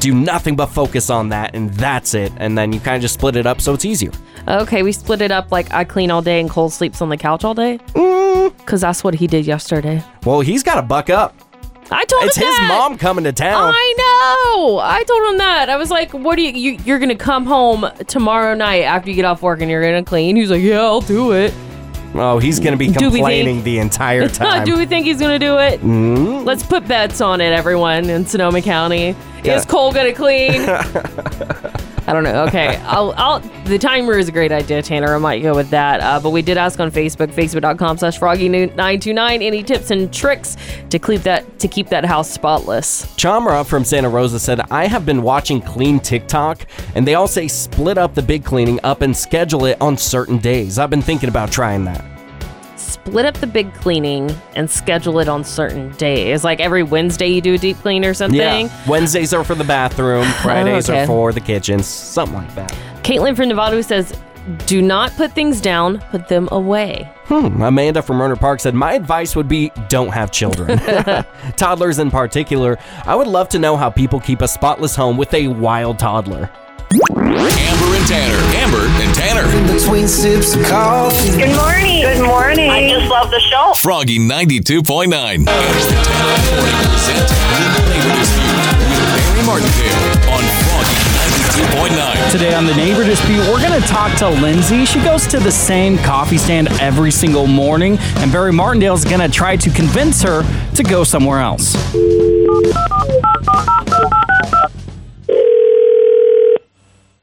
do 0.00 0.14
nothing 0.14 0.56
but 0.56 0.66
focus 0.66 1.10
on 1.10 1.28
that 1.28 1.54
and 1.54 1.70
that's 1.74 2.14
it. 2.14 2.32
And 2.38 2.58
then 2.58 2.72
you 2.72 2.80
kind 2.80 2.96
of 2.96 3.02
just 3.02 3.14
split 3.14 3.36
it 3.36 3.46
up 3.46 3.60
so 3.60 3.72
it's 3.74 3.84
easier. 3.84 4.12
Okay, 4.48 4.82
we 4.82 4.92
split 4.92 5.20
it 5.20 5.30
up 5.30 5.52
like 5.52 5.72
I 5.72 5.84
clean 5.84 6.10
all 6.10 6.22
day 6.22 6.40
and 6.40 6.50
Cole 6.50 6.70
sleeps 6.70 7.00
on 7.00 7.08
the 7.08 7.16
couch 7.16 7.44
all 7.44 7.54
day. 7.54 7.78
Mm. 7.94 8.56
Because 8.58 8.80
that's 8.80 9.04
what 9.04 9.14
he 9.14 9.26
did 9.26 9.46
yesterday. 9.46 10.02
Well, 10.24 10.40
he's 10.40 10.62
got 10.62 10.76
to 10.76 10.82
buck 10.82 11.10
up. 11.10 11.49
I 11.92 12.04
told 12.04 12.22
him 12.22 12.28
It's 12.28 12.36
him 12.36 12.46
his 12.46 12.56
that. 12.56 12.68
mom 12.68 12.96
coming 12.98 13.24
to 13.24 13.32
town. 13.32 13.72
I 13.74 13.94
know. 13.98 14.78
I 14.78 15.02
told 15.04 15.32
him 15.32 15.38
that. 15.38 15.68
I 15.70 15.76
was 15.76 15.90
like, 15.90 16.12
"What 16.12 16.36
do 16.36 16.42
you, 16.42 16.50
you? 16.72 16.78
You're 16.84 16.98
gonna 16.98 17.16
come 17.16 17.46
home 17.46 17.86
tomorrow 18.06 18.54
night 18.54 18.82
after 18.82 19.10
you 19.10 19.16
get 19.16 19.24
off 19.24 19.42
work 19.42 19.60
and 19.60 19.70
you're 19.70 19.82
gonna 19.82 20.04
clean." 20.04 20.36
He's 20.36 20.50
like, 20.50 20.62
"Yeah, 20.62 20.80
I'll 20.82 21.00
do 21.00 21.32
it." 21.32 21.52
Oh, 22.12 22.38
he's 22.40 22.58
going 22.58 22.72
to 22.72 22.76
be 22.76 22.88
Do 22.88 23.08
complaining 23.08 23.62
the 23.62 23.78
entire 23.78 24.28
time. 24.28 24.64
do 24.66 24.76
we 24.76 24.84
think 24.84 25.06
he's 25.06 25.20
gonna 25.20 25.38
do 25.38 25.58
it? 25.58 25.80
Mm. 25.80 26.44
Let's 26.44 26.64
put 26.64 26.88
bets 26.88 27.20
on 27.20 27.40
it, 27.40 27.52
everyone 27.52 28.10
in 28.10 28.26
Sonoma 28.26 28.60
County. 28.62 29.14
Is 29.44 29.64
Cole 29.64 29.92
gonna 29.92 30.12
clean? 30.12 30.60
I 32.10 32.12
don't 32.12 32.24
know. 32.24 32.42
Okay, 32.46 32.76
I'll, 32.86 33.12
I'll. 33.16 33.38
The 33.66 33.78
timer 33.78 34.18
is 34.18 34.28
a 34.28 34.32
great 34.32 34.50
idea, 34.50 34.82
Tanner. 34.82 35.14
I 35.14 35.18
might 35.18 35.42
go 35.42 35.54
with 35.54 35.70
that. 35.70 36.00
Uh, 36.00 36.18
but 36.18 36.30
we 36.30 36.42
did 36.42 36.58
ask 36.58 36.80
on 36.80 36.90
Facebook, 36.90 37.28
facebook.com/slash 37.28 38.18
froggy929, 38.18 39.42
any 39.42 39.62
tips 39.62 39.92
and 39.92 40.12
tricks 40.12 40.56
to 40.90 40.98
keep 40.98 41.22
that 41.22 41.60
to 41.60 41.68
keep 41.68 41.88
that 41.90 42.04
house 42.04 42.28
spotless. 42.28 43.06
Chamra 43.14 43.64
from 43.64 43.84
Santa 43.84 44.08
Rosa 44.08 44.40
said, 44.40 44.60
I 44.72 44.88
have 44.88 45.06
been 45.06 45.22
watching 45.22 45.60
Clean 45.60 46.00
TikTok, 46.00 46.66
and 46.96 47.06
they 47.06 47.14
all 47.14 47.28
say 47.28 47.46
split 47.46 47.96
up 47.96 48.16
the 48.16 48.22
big 48.22 48.44
cleaning 48.44 48.80
up 48.82 49.02
and 49.02 49.16
schedule 49.16 49.66
it 49.66 49.80
on 49.80 49.96
certain 49.96 50.38
days. 50.38 50.78
I've 50.78 50.90
been 50.90 51.02
thinking 51.02 51.28
about 51.28 51.52
trying 51.52 51.84
that. 51.84 52.19
Split 52.90 53.24
up 53.24 53.34
the 53.36 53.46
big 53.46 53.72
cleaning 53.74 54.34
and 54.56 54.70
schedule 54.70 55.20
it 55.20 55.28
on 55.28 55.44
certain 55.44 55.90
days. 55.92 56.42
Like 56.42 56.60
every 56.60 56.82
Wednesday, 56.82 57.28
you 57.28 57.40
do 57.40 57.54
a 57.54 57.58
deep 57.58 57.76
clean 57.78 58.04
or 58.04 58.14
something. 58.14 58.38
Yeah. 58.38 58.88
Wednesdays 58.88 59.32
are 59.32 59.44
for 59.44 59.54
the 59.54 59.64
bathroom, 59.64 60.26
Fridays 60.42 60.90
okay. 60.90 61.02
are 61.02 61.06
for 61.06 61.32
the 61.32 61.40
kitchen, 61.40 61.82
something 61.82 62.36
like 62.36 62.54
that. 62.56 62.70
Caitlin 63.02 63.36
from 63.36 63.48
Nevada 63.48 63.82
says, 63.82 64.12
"Do 64.66 64.82
not 64.82 65.12
put 65.16 65.32
things 65.32 65.60
down; 65.60 66.00
put 66.10 66.28
them 66.28 66.48
away." 66.50 67.08
Hmm. 67.30 67.62
Amanda 67.62 68.02
from 68.02 68.18
Rohnert 68.18 68.40
Park 68.40 68.58
said, 68.58 68.74
My 68.74 68.94
advice 68.94 69.36
would 69.36 69.46
be 69.46 69.70
don't 69.88 70.08
have 70.08 70.32
children. 70.32 70.78
Toddlers 71.56 72.00
in 72.00 72.10
particular. 72.10 72.76
I 73.04 73.14
would 73.14 73.28
love 73.28 73.48
to 73.50 73.60
know 73.60 73.76
how 73.76 73.88
people 73.88 74.18
keep 74.18 74.42
a 74.42 74.48
spotless 74.48 74.96
home 74.96 75.16
with 75.16 75.32
a 75.32 75.46
wild 75.46 76.00
toddler. 76.00 76.50
Amber 77.38 77.94
and 77.94 78.06
Tanner. 78.08 78.38
Amber 78.58 78.86
and 79.02 79.14
Tanner. 79.14 79.72
Between 79.72 80.08
sips 80.08 80.56
of 80.56 80.64
coffee. 80.66 81.38
Good 81.38 81.54
morning. 81.54 82.02
Good 82.02 82.24
morning. 82.26 82.68
I 82.68 82.88
just 82.88 83.08
love 83.08 83.30
the 83.30 83.38
show. 83.38 83.72
Froggy 83.76 84.18
92.9. 84.18 85.14
Amber 85.14 85.46
and 85.46 85.46
Tanner 85.46 86.34
in 86.34 86.50
the 86.50 86.62
morning 86.62 86.80
present 86.90 87.30
Legal 87.70 87.86
Neighbor 87.86 88.10
Dispute 88.18 88.58
with 88.90 89.06
Barry 89.14 89.42
Martindale 89.46 90.10
on 90.34 90.42
Froggy 90.66 90.98
92.9. 91.94 92.32
Today 92.32 92.54
on 92.54 92.66
the 92.66 92.74
Neighbor 92.74 93.04
Dispute, 93.04 93.40
we're 93.48 93.60
going 93.62 93.80
to 93.80 93.86
talk 93.86 94.16
to 94.18 94.28
Lindsay. 94.28 94.84
She 94.84 95.00
goes 95.02 95.26
to 95.28 95.38
the 95.38 95.52
same 95.52 95.98
coffee 95.98 96.38
stand 96.38 96.68
every 96.80 97.12
single 97.12 97.46
morning, 97.46 97.96
and 98.16 98.32
Barry 98.32 98.52
Martindale 98.52 98.94
is 98.94 99.04
going 99.04 99.20
to 99.20 99.28
try 99.28 99.56
to 99.56 99.70
convince 99.70 100.20
her 100.22 100.42
to 100.74 100.82
go 100.82 101.04
somewhere 101.04 101.38
else. 101.38 101.76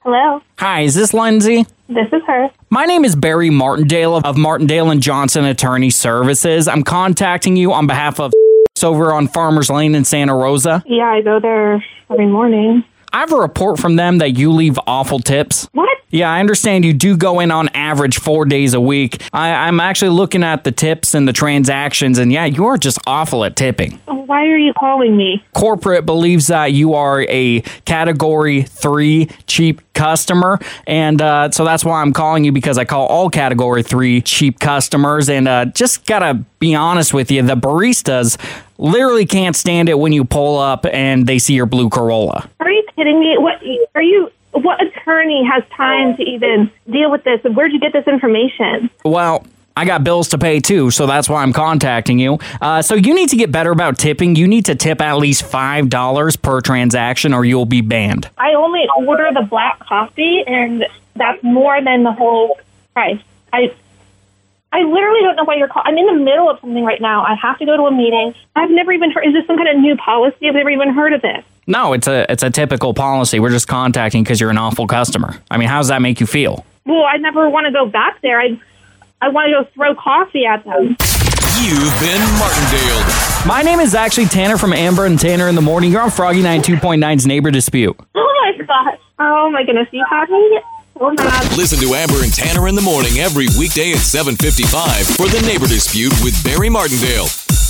Hello. 0.10 0.41
Hi, 0.60 0.84
is 0.84 0.96
this 0.96 1.13
Lindsay? 1.13 1.65
This 1.89 2.08
is 2.13 2.22
her. 2.28 2.50
My 2.70 2.86
name 2.86 3.04
is 3.04 3.13
Barry 3.13 3.50
Martindale 3.50 4.15
of- 4.24 4.38
Martindale 4.38 4.89
and 4.89 5.02
Johnson 5.04 5.43
Attorney 5.43 5.89
Services. 5.89 6.70
I'm 6.70 6.84
contacting 6.84 7.58
you 7.58 7.74
on 7.74 7.88
behalf 7.88 8.22
of 8.22 8.32
over 8.86 9.12
on 9.12 9.28
Farmers 9.28 9.70
Lane 9.70 9.96
in 9.96 10.06
Santa 10.06 10.34
Rosa. 10.34 10.82
Yeah, 10.86 11.12
I 11.12 11.20
go 11.22 11.41
there 11.41 11.84
every 12.10 12.26
morning. 12.26 12.86
I 13.12 13.20
have 13.20 13.34
a 13.34 13.36
report 13.36 13.80
from 13.82 13.98
them 13.98 14.20
that 14.20 14.38
you 14.38 14.54
leave 14.54 14.80
awful 14.88 15.20
tips. 15.20 15.67
What? 15.74 15.89
Yeah, 16.10 16.32
I 16.32 16.39
understand 16.39 16.86
you 16.86 16.93
do 16.93 17.17
go 17.17 17.41
in 17.41 17.52
on 17.52 17.67
average 17.74 18.17
four 18.20 18.46
days 18.46 18.74
a 18.74 18.80
week. 18.80 19.22
I, 19.34 19.67
I'm 19.67 19.82
actually 19.82 20.12
looking 20.12 20.41
at 20.41 20.63
the 20.63 20.72
tips 20.72 21.15
and 21.15 21.28
the 21.28 21.34
transactions, 21.34 22.17
and 22.17 22.32
yeah, 22.32 22.46
you 22.46 22.65
are 22.67 22.78
just 22.78 22.98
awful 23.06 23.43
at 23.43 23.58
tipping. 23.58 24.00
Oh, 24.08 24.26
Why 24.27 24.47
are 24.47 24.57
you 24.57 24.73
calling 24.73 25.15
me? 25.15 25.41
Corporate 25.53 26.05
believes 26.05 26.47
that 26.47 26.73
you 26.73 26.95
are 26.95 27.21
a 27.29 27.61
category 27.85 28.63
three 28.63 29.29
cheap 29.47 29.81
customer, 29.93 30.59
and 30.85 31.21
uh, 31.21 31.49
so 31.51 31.63
that's 31.63 31.85
why 31.85 32.01
I'm 32.01 32.11
calling 32.11 32.43
you 32.43 32.51
because 32.51 32.77
I 32.77 32.83
call 32.83 33.07
all 33.07 33.29
category 33.29 33.83
three 33.83 34.21
cheap 34.21 34.59
customers. 34.59 35.29
And 35.29 35.47
uh, 35.47 35.65
just 35.65 36.05
gotta 36.05 36.43
be 36.59 36.75
honest 36.75 37.13
with 37.13 37.31
you, 37.31 37.41
the 37.41 37.55
baristas 37.55 38.37
literally 38.77 39.25
can't 39.25 39.55
stand 39.55 39.87
it 39.87 39.97
when 39.97 40.11
you 40.11 40.25
pull 40.25 40.59
up 40.59 40.85
and 40.91 41.25
they 41.25 41.39
see 41.39 41.53
your 41.53 41.65
blue 41.65 41.89
Corolla. 41.89 42.49
Are 42.59 42.69
you 42.69 42.85
kidding 42.97 43.21
me? 43.21 43.37
What 43.37 43.61
are 43.95 44.01
you? 44.01 44.29
What 44.51 44.81
attorney 44.81 45.45
has 45.49 45.63
time 45.75 46.17
to 46.17 46.23
even 46.23 46.69
deal 46.91 47.09
with 47.11 47.23
this? 47.23 47.39
And 47.45 47.55
where'd 47.55 47.71
you 47.71 47.79
get 47.79 47.93
this 47.93 48.07
information? 48.07 48.89
Well, 49.05 49.45
I 49.77 49.85
got 49.85 50.03
bills 50.03 50.29
to 50.29 50.39
pay 50.39 50.59
too, 50.59 50.89
so 50.89 51.05
that's 51.05 51.29
why 51.29 51.43
I'm 51.43 51.53
contacting 51.53 52.17
you. 52.17 52.39
Uh, 52.59 52.81
so 52.81 52.95
you 52.95 53.13
need 53.13 53.29
to 53.29 53.35
get 53.37 53.51
better 53.51 53.71
about 53.71 53.99
tipping. 53.99 54.35
You 54.35 54.47
need 54.47 54.65
to 54.65 54.75
tip 54.75 55.01
at 55.01 55.17
least 55.17 55.43
five 55.43 55.87
dollars 55.87 56.35
per 56.35 56.61
transaction, 56.61 57.31
or 57.31 57.45
you'll 57.45 57.65
be 57.65 57.81
banned. 57.81 58.27
I 58.39 58.55
only 58.55 58.87
order 58.97 59.29
the 59.33 59.43
black 59.43 59.79
coffee, 59.79 60.43
and 60.47 60.83
that's 61.15 61.43
more 61.43 61.79
than 61.83 62.03
the 62.03 62.11
whole 62.11 62.59
price. 62.93 63.21
I. 63.53 63.73
I 64.69 64.81
literally 64.81 65.21
don't 65.21 65.37
know 65.37 65.45
why 65.45 65.55
you're 65.55 65.69
calling. 65.69 65.87
I'm 65.87 65.97
in 65.97 66.05
the 66.07 66.21
middle 66.21 66.49
of 66.49 66.59
something 66.59 66.83
right 66.83 66.99
now. 66.99 67.23
I 67.23 67.35
have 67.35 67.57
to 67.59 67.65
go 67.65 67.77
to 67.77 67.83
a 67.83 67.91
meeting. 67.91 68.35
I've 68.53 68.69
never 68.69 68.91
even 68.91 69.11
heard. 69.11 69.25
Is 69.25 69.33
this 69.33 69.47
some 69.47 69.55
kind 69.55 69.69
of 69.69 69.77
new 69.77 69.95
policy? 69.95 70.45
I've 70.45 70.55
never 70.55 70.69
even 70.69 70.93
heard 70.93 71.13
of 71.13 71.21
this. 71.21 71.41
No, 71.67 71.93
it's 71.93 72.05
a 72.05 72.29
it's 72.29 72.43
a 72.43 72.49
typical 72.49 72.93
policy. 72.93 73.39
We're 73.39 73.49
just 73.49 73.69
contacting 73.69 74.23
because 74.23 74.41
you're 74.41 74.49
an 74.49 74.57
awful 74.57 74.85
customer. 74.85 75.41
I 75.49 75.57
mean, 75.57 75.69
how 75.69 75.77
does 75.77 75.87
that 75.87 76.01
make 76.01 76.19
you 76.19 76.27
feel? 76.27 76.65
Well, 76.85 77.05
I 77.05 77.15
never 77.17 77.49
want 77.49 77.65
to 77.67 77.71
go 77.71 77.85
back 77.85 78.21
there. 78.21 78.39
I, 78.41 78.59
I 79.19 79.30
want 79.30 79.47
to 79.47 79.63
go 79.63 79.69
throw 79.73 79.95
coffee 79.95 80.45
at 80.45 80.63
them. 80.63 80.95
You've 81.60 81.99
been 81.99 82.21
Martindale. 82.38 83.47
My 83.47 83.63
name 83.63 83.80
is 83.80 83.95
actually 83.95 84.27
Tanner 84.27 84.58
from 84.58 84.73
Amber 84.73 85.06
and 85.06 85.17
Tanner 85.19 85.47
in 85.47 85.56
the 85.56 85.62
morning. 85.62 85.91
You're 85.91 86.01
on 86.01 86.12
Froggy 86.12 86.43
92.9's 86.43 87.25
Neighbor 87.25 87.51
Dispute. 87.51 87.97
Oh 88.49 88.53
my 88.60 88.65
gosh. 88.65 88.99
Oh 89.19 89.49
my 89.51 89.63
goodness. 89.63 89.88
You 89.91 90.06
had 90.10 90.30
me. 90.30 90.60
Oh 91.01 91.12
my 91.13 91.56
Listen 91.58 91.80
to 91.80 91.95
Amber 91.95 92.23
and 92.23 92.34
Tanner 92.34 92.69
in 92.69 92.75
the 92.75 92.82
morning 92.82 93.19
every 93.19 93.47
weekday 93.60 93.91
at 93.91 93.97
7:55 93.97 95.17
for 95.17 95.27
the 95.27 95.45
Neighbor 95.45 95.67
Dispute 95.67 96.13
with 96.23 96.41
Barry 96.45 96.69
Martindale 96.69 97.27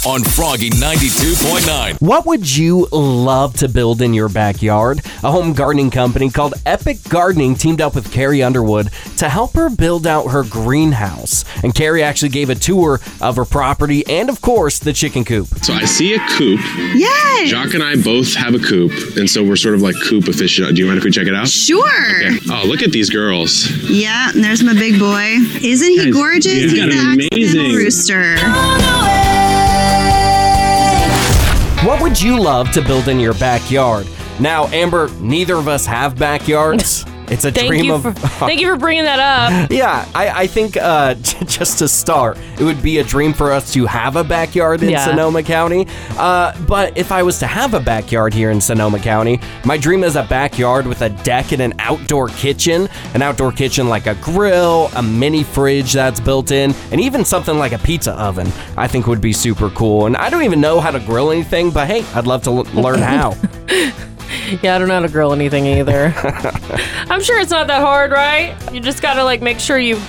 on 0.08 0.24
Froggy 0.24 0.70
92.9. 0.70 2.00
What 2.00 2.26
would 2.26 2.56
you 2.56 2.88
love 2.94 3.56
to 3.58 3.68
build 3.68 4.02
in 4.02 4.14
your 4.14 4.30
backyard? 4.30 5.00
A 5.22 5.30
home 5.30 5.52
gardening 5.52 5.92
company 5.92 6.30
called 6.30 6.54
Epic 6.66 7.00
Gardening 7.10 7.56
teamed 7.56 7.82
up 7.82 7.94
with 7.94 8.10
Carrie 8.10 8.42
Underwood 8.42 8.90
to 9.18 9.28
help 9.28 9.54
her 9.56 9.70
build 9.70 10.08
out 10.08 10.28
her 10.28 10.44
greenhouse. 10.46 11.44
And 11.62 11.76
Carrie 11.76 12.04
actually 12.04 12.30
gave 12.30 12.50
a 12.50 12.56
tour 12.56 13.02
of 13.20 13.36
her 13.36 13.44
property 13.44 14.08
and, 14.08 14.30
of 14.30 14.40
course, 14.40 14.80
the 14.80 14.94
chicken 14.94 15.26
coop. 15.26 15.48
So 15.62 15.74
I 15.74 15.84
see 15.84 16.14
a 16.16 16.20
coop. 16.20 16.62
Yes. 16.96 17.50
Jock 17.50 17.74
and 17.74 17.84
I 17.84 17.98
both 18.02 18.34
have 18.36 18.56
a 18.56 18.60
coop, 18.60 18.94
and 19.18 19.30
so 19.30 19.44
we're 19.44 19.58
sort 19.58 19.76
of 19.76 19.82
like 19.82 19.96
coop 20.06 20.30
aficionados. 20.30 20.76
Do 20.78 20.82
you 20.84 20.88
mind 20.88 21.00
if 21.00 21.04
we 21.04 21.12
check 21.12 21.28
it 21.28 21.36
out? 21.36 21.50
Sure. 21.50 21.86
Okay. 21.86 22.38
Oh, 22.50 22.64
look 22.66 22.82
at 22.82 22.94
these 22.94 23.10
girls. 23.10 23.70
Yeah, 23.90 24.30
and 24.34 24.42
there's 24.42 24.64
my 24.64 24.74
big 24.74 25.00
boy. 25.00 25.36
Isn't 25.62 25.90
he 25.92 25.98
Guys, 26.06 26.14
gorgeous? 26.14 26.54
he's 26.54 26.74
got 26.76 26.90
an 26.90 26.98
accidental 27.20 27.60
amazing- 27.60 27.76
rooster. 27.76 29.27
What 31.84 32.02
would 32.02 32.20
you 32.20 32.40
love 32.40 32.72
to 32.72 32.82
build 32.82 33.08
in 33.08 33.20
your 33.20 33.36
backyard? 33.36 34.08
Now, 34.40 34.66
Amber, 34.68 35.10
neither 35.20 35.56
of 35.56 35.68
us 35.68 35.86
have 35.86 36.18
backyards. 36.18 37.06
It's 37.30 37.44
a 37.44 37.52
Thank 37.52 37.68
dream 37.68 37.84
you 37.86 37.94
of. 37.96 38.04
for 38.04 38.12
thank 38.46 38.62
you 38.62 38.68
for 38.68 38.78
bringing 38.78 39.04
that 39.04 39.20
up. 39.20 39.70
Yeah, 39.72 40.08
I, 40.16 40.30
I 40.44 40.48
think 40.48 40.78
uh, 40.78 41.14
just 41.46 41.80
to 41.80 41.88
start, 41.88 42.38
it 42.60 42.64
would 42.64 42.82
be 42.82 43.00
a 43.00 43.04
dream 43.04 43.34
for 43.34 43.52
us 43.52 43.74
to 43.74 43.86
have 43.86 44.16
a 44.16 44.24
backyard 44.24 44.82
in 44.82 44.90
Yeah. 44.90 45.04
Sonoma 45.06 45.44
County. 45.44 45.88
Uh, 46.18 46.54
but 46.68 46.98
if 46.98 47.12
I 47.12 47.24
was 47.24 47.40
to 47.40 47.48
have 47.48 47.74
a 47.74 47.80
backyard 47.82 48.34
here 48.34 48.52
in 48.52 48.62
Sonoma 48.62 49.00
County, 49.00 49.40
my 49.66 49.76
dream 49.78 50.04
is 50.06 50.16
a 50.16 50.24
backyard 50.24 50.88
with 50.88 51.02
a 51.02 51.10
deck 51.10 51.52
and 51.52 51.62
an 51.62 51.74
outdoor 51.80 52.30
kitchen. 52.30 52.88
An 53.14 53.22
outdoor 53.22 53.52
kitchen 53.52 53.90
like 53.90 54.08
a 54.08 54.16
grill, 54.16 54.90
a 54.96 55.04
mini 55.04 55.44
fridge 55.44 55.92
that's 55.94 56.20
built 56.22 56.52
in, 56.52 56.74
and 56.92 57.02
even 57.02 57.26
something 57.26 57.58
like 57.58 57.74
a 57.74 57.80
pizza 57.80 58.14
oven. 58.14 58.48
I 58.78 58.88
think 58.88 59.06
would 59.08 59.22
be 59.22 59.34
super 59.34 59.70
cool. 59.72 60.06
And 60.06 60.16
I 60.16 60.30
don't 60.30 60.44
even 60.44 60.62
know 60.62 60.80
how 60.80 60.92
to 60.92 61.00
grill 61.00 61.32
anything, 61.32 61.72
but 61.72 61.88
hey, 61.88 62.04
I'd 62.16 62.26
love 62.26 62.44
to 62.44 62.50
l- 62.52 62.64
learn 62.82 63.00
how. 63.02 63.36
Yeah, 64.62 64.76
I 64.76 64.80
don't 64.80 64.88
know 64.88 64.96
how 64.96 65.02
to 65.02 65.10
grill 65.10 65.34
anything 65.34 65.66
either. 65.66 66.14
I'm 67.10 67.22
sure 67.22 67.40
it's 67.40 67.52
not 67.52 67.68
that 67.68 67.82
hard, 67.82 68.12
right? 68.12 68.56
You 68.74 68.80
just 68.80 69.02
gotta 69.02 69.24
like 69.24 69.42
make 69.42 69.60
sure 69.60 69.78
you 69.78 70.00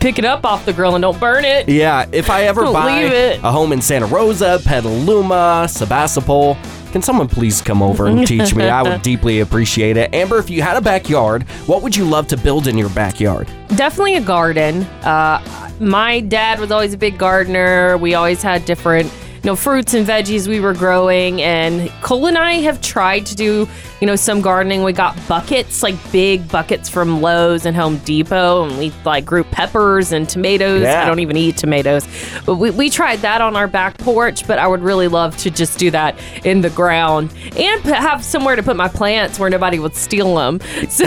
pick 0.00 0.18
it 0.18 0.24
up 0.26 0.44
off 0.44 0.66
the 0.66 0.72
grill 0.72 0.94
and 0.94 1.02
don't 1.02 1.18
burn 1.18 1.44
it. 1.44 1.66
Yeah, 1.68 2.06
if 2.12 2.28
I 2.28 2.44
ever 2.44 2.60
Don't 2.64 2.74
buy 2.74 3.02
leave 3.02 3.12
it. 3.12 3.40
a 3.42 3.50
home 3.50 3.72
in 3.72 3.80
Santa 3.80 4.04
Rosa, 4.06 4.60
Petaluma, 4.64 5.66
Sebastopol, 5.68 6.58
can 6.92 7.00
someone 7.02 7.26
please 7.26 7.60
come 7.62 7.82
over 7.82 8.06
and 8.06 8.26
teach 8.26 8.54
me? 8.54 8.64
I 8.68 8.82
would 8.82 9.00
deeply 9.02 9.40
appreciate 9.40 9.96
it. 9.96 10.14
Amber, 10.14 10.38
if 10.38 10.48
you 10.50 10.60
had 10.62 10.76
a 10.76 10.80
backyard, 10.82 11.42
what 11.66 11.82
would 11.82 11.96
you 11.96 12.04
love 12.04 12.28
to 12.28 12.36
build 12.36 12.66
in 12.68 12.76
your 12.78 12.90
backyard? 12.90 13.48
Definitely 13.76 14.16
a 14.16 14.20
garden. 14.20 14.82
Uh, 15.02 15.70
my 15.80 16.20
dad 16.20 16.60
was 16.60 16.70
always 16.70 16.92
a 16.92 16.98
big 16.98 17.18
gardener. 17.18 17.96
We 17.98 18.14
always 18.14 18.42
had 18.42 18.64
different, 18.66 19.10
know, 19.44 19.56
fruits 19.56 19.94
and 19.94 20.06
veggies 20.06 20.48
we 20.48 20.60
were 20.60 20.74
growing. 20.74 21.42
And 21.42 21.90
Cole 22.02 22.26
and 22.26 22.38
I 22.38 22.54
have 22.54 22.80
tried 22.80 23.26
to 23.26 23.36
do, 23.36 23.68
you 24.04 24.06
know, 24.06 24.16
some 24.16 24.42
gardening. 24.42 24.82
We 24.82 24.92
got 24.92 25.16
buckets, 25.26 25.82
like 25.82 25.94
big 26.12 26.46
buckets 26.50 26.90
from 26.90 27.22
Lowe's 27.22 27.64
and 27.64 27.74
Home 27.74 27.96
Depot, 28.04 28.64
and 28.68 28.76
we 28.78 28.92
like 29.06 29.24
grew 29.24 29.44
peppers 29.44 30.12
and 30.12 30.28
tomatoes. 30.28 30.82
Yeah. 30.82 31.02
I 31.02 31.06
don't 31.06 31.20
even 31.20 31.38
eat 31.38 31.56
tomatoes, 31.56 32.06
but 32.44 32.56
we, 32.56 32.68
we 32.68 32.90
tried 32.90 33.20
that 33.20 33.40
on 33.40 33.56
our 33.56 33.66
back 33.66 33.96
porch. 33.96 34.46
But 34.46 34.58
I 34.58 34.66
would 34.66 34.82
really 34.82 35.08
love 35.08 35.38
to 35.38 35.50
just 35.50 35.78
do 35.78 35.90
that 35.92 36.18
in 36.44 36.60
the 36.60 36.68
ground 36.68 37.32
and 37.56 37.82
p- 37.82 37.88
have 37.92 38.22
somewhere 38.22 38.56
to 38.56 38.62
put 38.62 38.76
my 38.76 38.88
plants 38.88 39.38
where 39.38 39.48
nobody 39.48 39.78
would 39.78 39.96
steal 39.96 40.34
them. 40.34 40.60
So, 40.90 41.06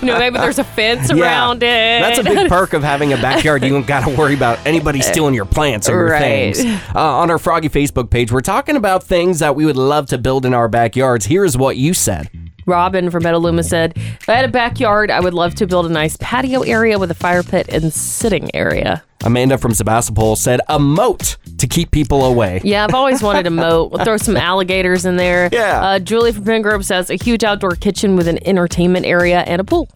you 0.00 0.06
know, 0.06 0.18
maybe 0.18 0.38
there's 0.38 0.58
a 0.60 0.64
fence 0.64 1.10
around 1.12 1.62
it. 1.62 1.66
That's 2.00 2.18
a 2.20 2.22
big 2.22 2.48
perk 2.48 2.72
of 2.72 2.82
having 2.84 3.12
a 3.12 3.16
backyard. 3.16 3.62
You 3.64 3.70
don't 3.70 3.86
got 3.86 4.08
to 4.08 4.16
worry 4.16 4.34
about 4.34 4.64
anybody 4.64 5.00
stealing 5.02 5.34
your 5.34 5.44
plants 5.44 5.88
or 5.88 5.92
your 5.94 6.10
Right. 6.10 6.54
things. 6.56 6.64
Uh, 6.94 7.00
on 7.00 7.30
our 7.30 7.38
Froggy 7.38 7.68
Facebook 7.68 8.10
page, 8.10 8.30
we're 8.32 8.40
talking 8.42 8.76
about 8.76 9.02
things 9.02 9.40
that 9.40 9.54
we 9.56 9.64
would 9.66 9.76
love 9.76 10.06
to 10.06 10.18
build 10.18 10.46
in 10.46 10.54
our 10.54 10.68
backyards. 10.68 11.26
Here's 11.26 11.49
what 11.56 11.76
you 11.76 11.94
said. 11.94 12.30
Robin 12.66 13.10
from 13.10 13.22
Petaluma 13.22 13.62
said, 13.62 13.92
If 13.96 14.28
I 14.28 14.34
had 14.34 14.44
a 14.44 14.48
backyard, 14.48 15.10
I 15.10 15.20
would 15.20 15.34
love 15.34 15.54
to 15.56 15.66
build 15.66 15.86
a 15.86 15.88
nice 15.88 16.16
patio 16.20 16.60
area 16.62 16.98
with 16.98 17.10
a 17.10 17.14
fire 17.14 17.42
pit 17.42 17.68
and 17.68 17.92
sitting 17.92 18.54
area. 18.54 19.02
Amanda 19.24 19.58
from 19.58 19.74
Sebastopol 19.74 20.36
said 20.36 20.60
a 20.68 20.78
moat 20.78 21.36
to 21.58 21.66
keep 21.66 21.90
people 21.90 22.24
away. 22.24 22.60
Yeah, 22.64 22.84
I've 22.84 22.94
always 22.94 23.22
wanted 23.22 23.46
a 23.46 23.50
moat. 23.50 23.90
We'll 23.90 24.04
throw 24.04 24.16
some 24.16 24.36
alligators 24.36 25.04
in 25.04 25.16
there. 25.16 25.48
Yeah. 25.60 25.80
Uh, 25.82 25.98
Julie 25.98 26.32
from 26.32 26.44
Penngrove 26.44 26.84
says, 26.84 27.10
A 27.10 27.16
huge 27.16 27.44
outdoor 27.44 27.72
kitchen 27.72 28.14
with 28.16 28.28
an 28.28 28.38
entertainment 28.46 29.04
area 29.04 29.40
and 29.40 29.60
a 29.60 29.64
pool. 29.64 29.88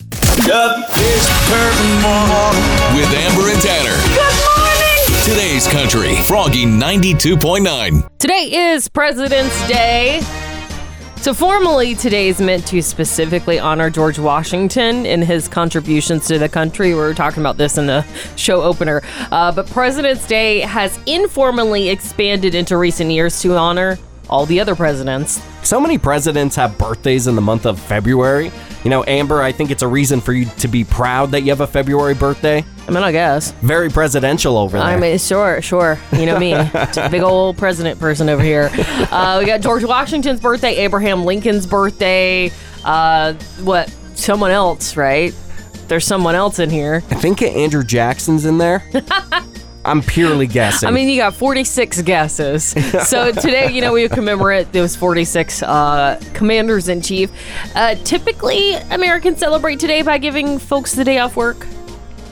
Up 0.53 0.77
is 0.99 1.29
Curtain 1.47 2.97
with 2.97 3.09
Amber 3.15 3.51
and 3.51 3.63
Tanner. 3.63 3.97
Good 4.15 4.35
morning. 4.43 5.25
Today's 5.25 5.67
Country, 5.69 6.17
Froggy 6.23 6.65
92.9. 6.67 8.19
Today 8.19 8.73
is 8.73 8.89
President's 8.89 9.69
Day. 9.69 10.21
So, 11.17 11.33
formally, 11.33 11.95
today 11.95 12.29
is 12.29 12.39
meant 12.39 12.67
to 12.67 12.83
specifically 12.83 13.59
honor 13.59 13.89
George 13.89 14.19
Washington 14.19 15.07
and 15.07 15.25
his 15.25 15.49
contributions 15.49 16.27
to 16.27 16.39
the 16.39 16.51
country. 16.51 16.89
We 16.89 16.97
were 16.97 17.15
talking 17.15 17.41
about 17.41 17.57
this 17.57 17.79
in 17.79 17.87
the 17.87 18.05
show 18.37 18.61
opener. 18.63 19.01
Uh, 19.33 19.51
but 19.51 19.67
President's 19.69 20.27
Day 20.27 20.61
has 20.61 20.99
informally 21.07 21.89
expanded 21.89 22.55
into 22.55 22.77
recent 22.77 23.11
years 23.11 23.41
to 23.41 23.57
honor 23.57 23.99
all 24.29 24.45
the 24.45 24.61
other 24.61 24.75
presidents. 24.75 25.41
So 25.63 25.81
many 25.81 25.97
presidents 25.97 26.57
have 26.57 26.77
birthdays 26.77 27.27
in 27.27 27.37
the 27.37 27.43
month 27.43 27.65
of 27.65 27.79
February. 27.79 28.53
You 28.85 28.91
know, 28.91 29.03
Amber, 29.07 29.41
I 29.41 29.51
think 29.51 29.71
it's 29.71 29.83
a 29.83 29.89
reason 29.89 30.21
for 30.21 30.35
you 30.35 30.45
to 30.59 30.69
be 30.69 30.85
proud 30.85 31.31
that 31.31 31.41
you 31.41 31.49
have 31.51 31.63
a 31.63 31.67
February 31.67 32.13
birthday. 32.15 32.63
I 32.87 32.91
mean, 32.91 33.03
I 33.03 33.13
guess. 33.13 33.53
Very 33.63 33.89
presidential 33.89 34.59
over 34.59 34.77
there. 34.77 34.87
I 34.87 34.99
mean, 34.99 35.17
sure, 35.17 35.63
sure. 35.63 35.99
You 36.13 36.27
know 36.27 36.39
me, 36.39 36.53
big 37.11 37.23
old 37.23 37.57
president 37.57 37.99
person 37.99 38.29
over 38.29 38.43
here. 38.43 38.69
Uh, 39.11 39.39
we 39.41 39.47
got 39.47 39.63
George 39.63 39.85
Washington's 39.85 40.39
birthday, 40.39 40.77
Abraham 40.77 41.25
Lincoln's 41.25 41.67
birthday. 41.67 42.51
Uh, 42.85 43.33
what? 43.63 43.89
Someone 44.15 44.51
else, 44.51 44.99
right? 44.99 45.35
There's 45.89 46.07
someone 46.07 46.35
else 46.35 46.59
in 46.59 46.69
here. 46.69 47.03
I 47.11 47.15
think 47.15 47.41
Andrew 47.41 47.85
Jackson's 47.85 48.45
in 48.45 48.59
there. 48.59 48.85
I'm 49.85 50.01
purely 50.01 50.47
guessing. 50.47 50.89
I 50.89 50.93
mean, 50.93 51.09
you 51.09 51.19
got 51.19 51.35
46 51.35 52.03
guesses. 52.03 52.65
so 53.09 53.33
today, 53.33 53.71
you 53.71 53.81
know, 53.81 53.93
we 53.93 54.09
commemorate 54.09 54.73
those 54.73 54.97
46 54.97 55.63
uh, 55.63 56.21
commanders 56.33 56.89
in 56.89 57.03
chief. 57.03 57.31
Uh, 57.75 57.95
typically, 57.97 58.75
Americans 58.75 59.39
celebrate 59.39 59.81
today 59.81 60.03
by 60.03 60.19
giving 60.19 60.59
folks 60.59 60.95
the 60.95 61.05
day 61.05 61.19
off 61.19 61.37
work. 61.37 61.67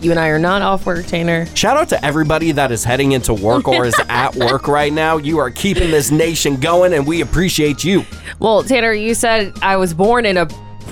You 0.00 0.10
and 0.10 0.18
I 0.18 0.28
are 0.28 0.38
not 0.38 0.62
off 0.62 0.84
work, 0.84 1.06
Tanner. 1.06 1.46
Shout 1.54 1.76
out 1.76 1.88
to 1.90 2.04
everybody 2.04 2.50
that 2.52 2.72
is 2.72 2.82
heading 2.82 3.12
into 3.12 3.34
work 3.34 3.68
or 3.68 3.84
is 3.84 3.94
at 4.08 4.34
work 4.34 4.66
right 4.66 4.92
now. 4.92 5.18
You 5.18 5.38
are 5.38 5.50
keeping 5.50 5.92
this 5.92 6.10
nation 6.10 6.58
going, 6.58 6.92
and 6.94 7.06
we 7.06 7.20
appreciate 7.20 7.84
you. 7.84 8.04
Well, 8.40 8.64
Tanner, 8.64 8.92
you 8.92 9.14
said 9.14 9.52
I 9.62 9.76
was 9.76 9.94
born 9.94 10.26
in 10.26 10.38
a 10.38 10.46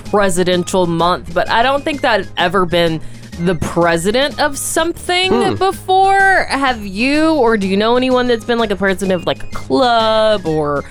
presidential 0.05 0.87
month, 0.87 1.33
but 1.33 1.49
I 1.49 1.61
don't 1.61 1.83
think 1.83 2.01
that 2.01 2.25
ever 2.37 2.65
been 2.65 3.01
the 3.45 3.55
president 3.55 4.39
of 4.39 4.57
something 4.57 5.31
Hmm. 5.31 5.55
before. 5.55 6.45
Have 6.49 6.85
you, 6.85 7.33
or 7.35 7.57
do 7.57 7.67
you 7.67 7.77
know 7.77 7.95
anyone 7.97 8.27
that's 8.27 8.45
been 8.45 8.59
like 8.59 8.71
a 8.71 8.75
president 8.75 9.19
of 9.21 9.25
like 9.27 9.43
a 9.43 9.47
club 9.47 10.45
or 10.45 10.83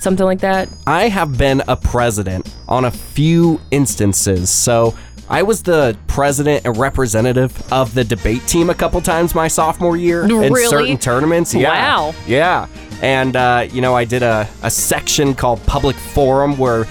something 0.00 0.26
like 0.26 0.40
that? 0.40 0.68
I 0.86 1.08
have 1.08 1.36
been 1.38 1.62
a 1.68 1.76
president 1.76 2.54
on 2.68 2.84
a 2.84 2.90
few 2.90 3.60
instances. 3.70 4.50
So 4.50 4.94
I 5.30 5.42
was 5.42 5.62
the 5.62 5.96
president 6.06 6.64
and 6.64 6.76
representative 6.78 7.52
of 7.72 7.94
the 7.94 8.04
debate 8.04 8.46
team 8.46 8.70
a 8.70 8.74
couple 8.74 9.00
times 9.02 9.34
my 9.34 9.48
sophomore 9.48 9.96
year 9.96 10.24
in 10.24 10.54
certain 10.68 10.96
tournaments. 10.98 11.54
Yeah. 11.54 11.68
Wow. 11.70 12.14
Yeah. 12.26 12.66
And, 13.02 13.36
uh, 13.36 13.68
you 13.70 13.80
know, 13.80 13.94
I 13.94 14.04
did 14.04 14.22
a, 14.22 14.48
a 14.62 14.70
section 14.70 15.34
called 15.34 15.64
Public 15.66 15.94
Forum 15.96 16.56
where 16.58 16.86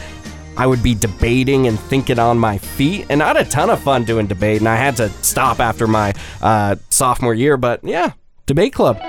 I 0.57 0.65
would 0.65 0.81
be 0.81 0.95
debating 0.95 1.67
and 1.67 1.79
thinking 1.79 2.19
on 2.19 2.39
my 2.39 2.57
feet. 2.57 3.05
And 3.09 3.21
I 3.21 3.27
had 3.27 3.37
a 3.37 3.45
ton 3.45 3.69
of 3.69 3.81
fun 3.81 4.03
doing 4.03 4.27
debate. 4.27 4.59
And 4.59 4.67
I 4.67 4.75
had 4.75 4.97
to 4.97 5.09
stop 5.23 5.59
after 5.59 5.87
my 5.87 6.13
uh, 6.41 6.75
sophomore 6.89 7.33
year. 7.33 7.57
But 7.57 7.83
yeah, 7.83 8.13
debate 8.47 8.73
club. 8.73 8.99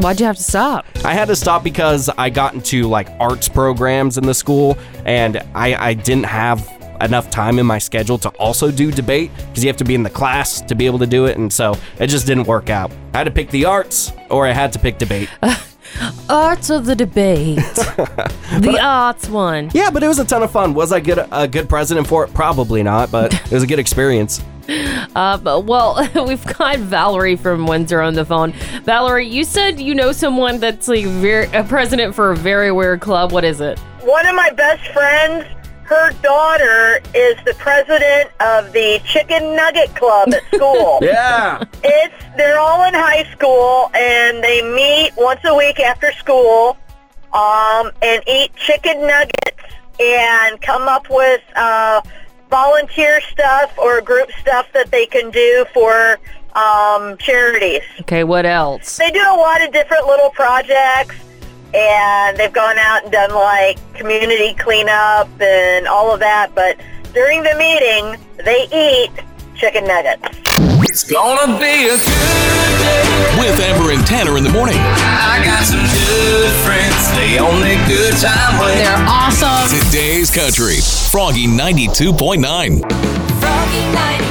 Why'd 0.00 0.18
you 0.18 0.26
have 0.26 0.36
to 0.36 0.42
stop? 0.42 0.86
I 1.04 1.14
had 1.14 1.28
to 1.28 1.36
stop 1.36 1.62
because 1.62 2.08
I 2.08 2.28
got 2.28 2.54
into 2.54 2.88
like 2.88 3.08
arts 3.20 3.48
programs 3.48 4.18
in 4.18 4.24
the 4.24 4.34
school 4.34 4.76
and 5.04 5.36
I, 5.54 5.90
I 5.90 5.94
didn't 5.94 6.26
have 6.26 6.68
enough 7.00 7.30
time 7.30 7.60
in 7.60 7.66
my 7.66 7.78
schedule 7.78 8.18
to 8.18 8.28
also 8.30 8.72
do 8.72 8.90
debate 8.90 9.30
because 9.36 9.62
you 9.62 9.68
have 9.68 9.76
to 9.76 9.84
be 9.84 9.94
in 9.94 10.02
the 10.02 10.10
class 10.10 10.60
to 10.62 10.74
be 10.74 10.86
able 10.86 10.98
to 10.98 11.06
do 11.06 11.26
it. 11.26 11.38
And 11.38 11.52
so 11.52 11.76
it 12.00 12.08
just 12.08 12.26
didn't 12.26 12.48
work 12.48 12.70
out. 12.70 12.90
I 13.12 13.18
had 13.18 13.24
to 13.24 13.30
pick 13.30 13.50
the 13.50 13.66
arts 13.66 14.12
or 14.30 14.46
I 14.46 14.52
had 14.52 14.72
to 14.72 14.80
pick 14.80 14.98
debate. 14.98 15.28
Arts 16.28 16.70
of 16.70 16.86
the 16.86 16.94
debate. 16.96 17.56
the 17.56 18.78
arts 18.82 19.28
one. 19.28 19.70
Yeah, 19.74 19.90
but 19.90 20.02
it 20.02 20.08
was 20.08 20.18
a 20.18 20.24
ton 20.24 20.42
of 20.42 20.50
fun. 20.50 20.74
Was 20.74 20.92
I 20.92 21.00
good 21.00 21.26
a 21.30 21.46
good 21.46 21.68
president 21.68 22.06
for 22.06 22.24
it? 22.24 22.34
Probably 22.34 22.82
not, 22.82 23.10
but 23.10 23.34
it 23.46 23.52
was 23.52 23.62
a 23.62 23.66
good 23.66 23.78
experience. 23.78 24.42
Uh, 25.14 25.36
but, 25.36 25.66
well, 25.66 26.08
we've 26.26 26.44
got 26.56 26.78
Valerie 26.78 27.36
from 27.36 27.66
Windsor 27.66 28.00
on 28.00 28.14
the 28.14 28.24
phone. 28.24 28.52
Valerie, 28.84 29.28
you 29.28 29.44
said 29.44 29.78
you 29.78 29.94
know 29.94 30.10
someone 30.12 30.58
that's 30.58 30.88
like 30.88 31.04
very, 31.04 31.46
a 31.52 31.62
president 31.64 32.14
for 32.14 32.30
a 32.30 32.36
very 32.36 32.72
weird 32.72 33.00
club. 33.00 33.32
What 33.32 33.44
is 33.44 33.60
it? 33.60 33.78
One 34.00 34.26
of 34.26 34.34
my 34.34 34.50
best 34.50 34.90
friends 34.92 35.46
her 35.84 36.12
daughter 36.22 37.00
is 37.14 37.36
the 37.44 37.54
president 37.58 38.30
of 38.40 38.72
the 38.72 39.00
Chicken 39.04 39.54
Nugget 39.54 39.94
Club 39.94 40.32
at 40.32 40.42
school. 40.54 41.00
Yeah. 41.14 41.64
It's 41.82 42.14
they're 42.36 42.58
all 42.58 42.86
in 42.88 42.94
high 42.94 43.24
school 43.32 43.90
and 43.94 44.42
they 44.42 44.62
meet 44.62 45.12
once 45.16 45.40
a 45.44 45.54
week 45.54 45.78
after 45.80 46.12
school 46.12 46.76
um, 47.32 47.90
and 48.02 48.22
eat 48.26 48.54
chicken 48.56 49.02
nuggets 49.02 49.74
and 50.00 50.60
come 50.60 50.88
up 50.88 51.06
with 51.10 51.42
uh, 51.56 52.00
volunteer 52.48 53.20
stuff 53.20 53.76
or 53.78 54.00
group 54.00 54.30
stuff 54.40 54.66
that 54.72 54.90
they 54.90 55.06
can 55.06 55.30
do 55.30 55.66
for 55.74 56.18
um, 56.54 57.16
charities. 57.18 57.82
Okay, 58.00 58.24
what 58.24 58.46
else? 58.46 58.96
They 58.96 59.10
do 59.10 59.20
a 59.20 59.36
lot 59.36 59.62
of 59.62 59.72
different 59.72 60.06
little 60.06 60.30
projects 60.30 61.16
and 61.74 62.36
they've 62.36 62.52
gone 62.52 62.78
out 62.78 63.02
and 63.02 63.12
done 63.12 63.34
like 63.34 63.78
community 63.94 64.54
cleanup 64.54 65.28
and 65.40 65.88
all 65.88 66.14
of 66.14 66.20
that. 66.20 66.54
But 66.54 66.78
during 67.12 67.42
the 67.42 67.54
meeting, 67.56 68.20
they 68.44 68.68
eat 68.72 69.10
chicken 69.56 69.86
nuggets. 69.86 70.22
It's 70.86 71.02
gonna 71.02 71.58
be 71.58 71.88
a 71.88 71.98
good 71.98 72.74
day. 72.78 73.34
With 73.38 73.58
Amber 73.60 73.90
and 73.90 74.06
Tanner 74.06 74.38
in 74.38 74.44
the 74.44 74.50
morning. 74.50 74.76
I 74.78 75.42
got 75.44 75.64
some 75.64 75.82
good 75.82 76.52
friends. 76.62 77.10
They 77.16 77.38
only 77.38 77.74
good 77.88 78.14
time 78.22 78.58
when 78.60 78.78
They're 78.78 79.06
awesome. 79.08 79.76
Today's 79.90 80.30
Country. 80.30 80.78
Froggy 81.10 81.46
92.9. 81.46 82.80
Froggy 83.40 83.82
92.9. 83.96 84.23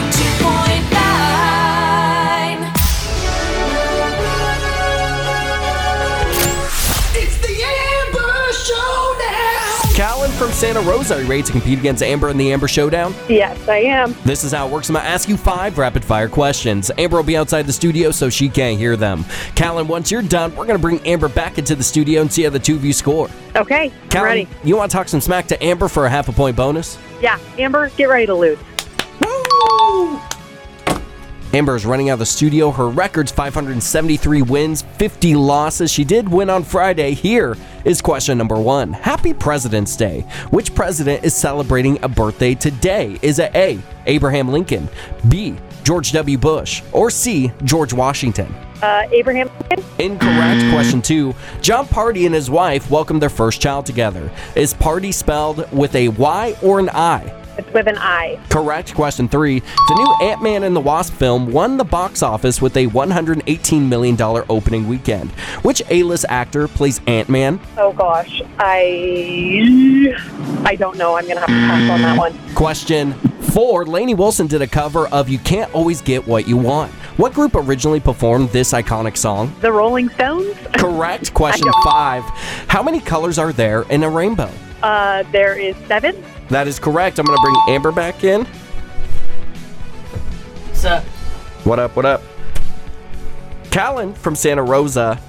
from 10.44 10.52
Santa 10.52 10.82
Rosa, 10.82 11.16
are 11.16 11.22
you 11.22 11.28
ready 11.30 11.42
to 11.42 11.54
compete 11.54 11.80
against 11.80 12.04
Amber 12.04 12.28
in 12.28 12.36
the 12.36 12.52
Amber 12.52 12.68
Showdown? 12.68 13.16
Yes, 13.30 13.66
I 13.70 13.78
am. 13.78 14.14
This 14.26 14.44
is 14.44 14.52
how 14.52 14.68
it 14.68 14.74
works. 14.74 14.90
I'm 14.90 14.96
going 14.96 15.06
to 15.06 15.10
ask 15.10 15.30
you 15.30 15.38
five 15.38 15.78
rapid 15.78 16.04
fire 16.04 16.28
questions. 16.28 16.92
Amber 16.98 17.16
will 17.16 17.24
be 17.24 17.38
outside 17.38 17.66
the 17.66 17.72
studio 17.72 18.12
so 18.12 18.30
she 18.30 18.50
can't 18.50 18.78
hear 18.78 18.98
them. 18.98 19.24
Callan, 19.56 19.88
once 19.88 20.12
you're 20.12 20.22
done, 20.22 20.54
we're 20.54 20.66
going 20.66 20.78
to 20.78 20.82
bring 20.82 21.00
Amber 21.08 21.30
back 21.30 21.60
into 21.60 21.76
the 21.76 21.84
studio 21.84 22.20
and 22.20 22.30
see 22.34 22.44
how 22.44 22.50
the 22.50 22.60
two 22.60 22.76
of 22.76 22.84
you 22.84 22.92
score. 22.92 23.30
Okay, 23.56 23.90
I'm 23.90 24.10
Callan, 24.10 24.26
ready. 24.28 24.48
you 24.66 24.76
want 24.76 24.92
to 24.92 24.98
talk 24.98 25.08
some 25.08 25.22
smack 25.22 25.48
to 25.48 25.64
Amber 25.64 25.88
for 25.88 26.08
a 26.08 26.10
half 26.10 26.28
a 26.28 26.34
point 26.34 26.58
bonus? 26.58 26.98
Yeah, 27.22 27.40
Amber, 27.58 27.88
get 27.92 28.10
ready 28.10 28.26
to 28.26 28.36
lose. 28.36 28.60
Amber 31.56 31.76
is 31.76 31.86
running 31.86 32.10
out 32.10 32.14
of 32.14 32.20
the 32.20 32.26
studio. 32.26 32.72
Her 32.72 32.90
record's 32.90 33.32
573 33.32 34.42
wins, 34.42 34.82
50 34.82 35.36
losses. 35.36 35.92
She 35.92 36.04
did 36.04 36.28
win 36.28 36.50
on 36.50 36.64
Friday. 36.64 37.14
Here 37.14 37.56
is 37.86 38.02
question 38.02 38.40
number 38.40 38.60
one 38.60 38.92
Happy 38.92 39.36
President's 39.36 39.96
Day. 39.96 40.22
Which 40.50 40.74
president 40.74 41.24
is 41.24 41.36
celebrating 41.36 42.04
a 42.04 42.08
birthday 42.08 42.56
today? 42.56 43.20
Is 43.22 43.38
it 43.38 43.54
A. 43.54 43.80
Abraham 44.08 44.48
Lincoln, 44.50 44.90
B. 45.30 45.56
George 45.84 46.12
W. 46.14 46.40
Bush, 46.40 46.82
or 46.92 47.12
C. 47.12 47.52
George 47.64 47.94
Washington? 47.94 48.52
Uh, 48.82 49.08
Abraham 49.12 49.52
Lincoln? 49.70 49.86
Incorrect. 50.00 50.74
Question 50.74 51.04
two. 51.04 51.36
Jon 51.62 51.86
Pardi 51.86 52.26
and 52.26 52.34
his 52.34 52.50
wife 52.50 52.90
welcomed 52.90 53.22
their 53.22 53.30
first 53.30 53.62
child 53.62 53.86
together. 53.86 54.32
Is 54.56 54.74
Pardi 54.74 55.14
spelled 55.14 55.72
with 55.72 55.94
a 55.94 56.08
Y 56.08 56.56
or 56.64 56.80
an 56.80 56.90
I? 56.90 57.43
It's 57.58 57.72
with 57.74 57.88
an 57.88 57.98
I. 57.98 58.40
Correct. 58.50 58.94
Question 58.96 59.28
three. 59.28 59.60
The 59.60 59.96
new 59.96 60.28
Ant 60.28 60.42
Man 60.42 60.64
and 60.64 60.76
the 60.76 60.80
Wasp 60.80 61.14
film 61.14 61.52
won 61.52 61.78
the 61.78 61.84
box 61.84 62.24
office 62.24 62.62
with 62.62 62.76
a 62.78 62.88
$118 62.88 63.88
million 63.88 64.20
opening 64.22 64.88
weekend. 64.88 65.32
Which 65.62 65.82
A 65.90 66.04
list 66.04 66.26
actor 66.30 66.68
plays 66.68 67.00
Ant 67.08 67.30
Man? 67.30 67.60
Oh 67.78 67.94
gosh, 67.94 68.42
I 68.60 70.14
I 70.66 70.76
don't 70.76 70.98
know. 70.98 71.16
I'm 71.16 71.28
gonna 71.28 71.42
have 71.42 71.48
to 71.48 71.54
pass 71.54 71.92
on 71.92 72.02
that 72.02 72.18
one. 72.18 72.34
Question 72.56 73.14
four. 73.54 73.86
Lainey 73.86 74.14
Wilson 74.16 74.48
did 74.48 74.62
a 74.62 74.68
cover 74.68 75.08
of 75.08 75.30
You 75.30 75.38
Can't 75.40 75.74
Always 75.76 76.02
Get 76.02 76.26
What 76.28 76.48
You 76.48 76.58
Want. 76.58 76.92
What 77.18 77.34
group 77.34 77.56
originally 77.56 78.00
performed 78.00 78.50
this 78.50 78.74
iconic 78.74 79.16
song? 79.18 79.54
The 79.62 79.72
Rolling 79.72 80.10
Stones? 80.10 80.56
Correct. 80.74 81.34
Question 81.34 81.72
five. 81.84 82.24
How 82.68 82.82
many 82.82 83.00
colors 83.00 83.38
are 83.38 83.54
there 83.54 83.84
in 83.84 84.04
a 84.04 84.10
rainbow? 84.10 84.50
Uh, 84.82 85.24
there 85.32 85.54
is 85.58 85.76
seven. 85.88 86.24
That 86.54 86.68
is 86.68 86.78
correct. 86.78 87.18
I'm 87.18 87.26
going 87.26 87.36
to 87.36 87.42
bring 87.42 87.56
Amber 87.70 87.92
back 87.92 88.24
in. 88.24 88.46
What's 90.68 90.86
up? 90.86 91.04
What 91.64 91.80
up? 91.80 91.96
What 91.96 92.06
up? 92.06 92.22
Callan 93.72 94.14
from 94.14 94.36
Santa 94.36 94.62
Rosa 94.62 95.20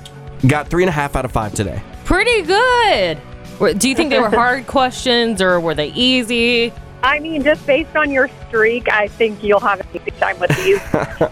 got 0.46 0.68
three 0.68 0.82
and 0.82 0.90
a 0.90 0.92
half 0.92 1.16
out 1.16 1.24
of 1.24 1.32
five 1.32 1.54
today. 1.54 1.82
pretty 2.04 2.42
good. 2.42 3.18
Do 3.78 3.88
you 3.88 3.94
think 3.94 4.10
they 4.10 4.20
were 4.20 4.28
hard 4.34 4.66
questions 4.66 5.40
or 5.40 5.58
were 5.60 5.74
they 5.74 5.92
easy? 5.92 6.74
I 7.02 7.20
mean, 7.20 7.42
just 7.42 7.66
based 7.66 7.96
on 7.96 8.10
your 8.10 8.28
streak, 8.46 8.92
I 8.92 9.08
think 9.08 9.42
you'll 9.42 9.60
have 9.60 9.80
a 9.80 9.96
easy 9.96 10.10
time 10.20 10.38
with 10.38 10.54
these. 10.56 10.78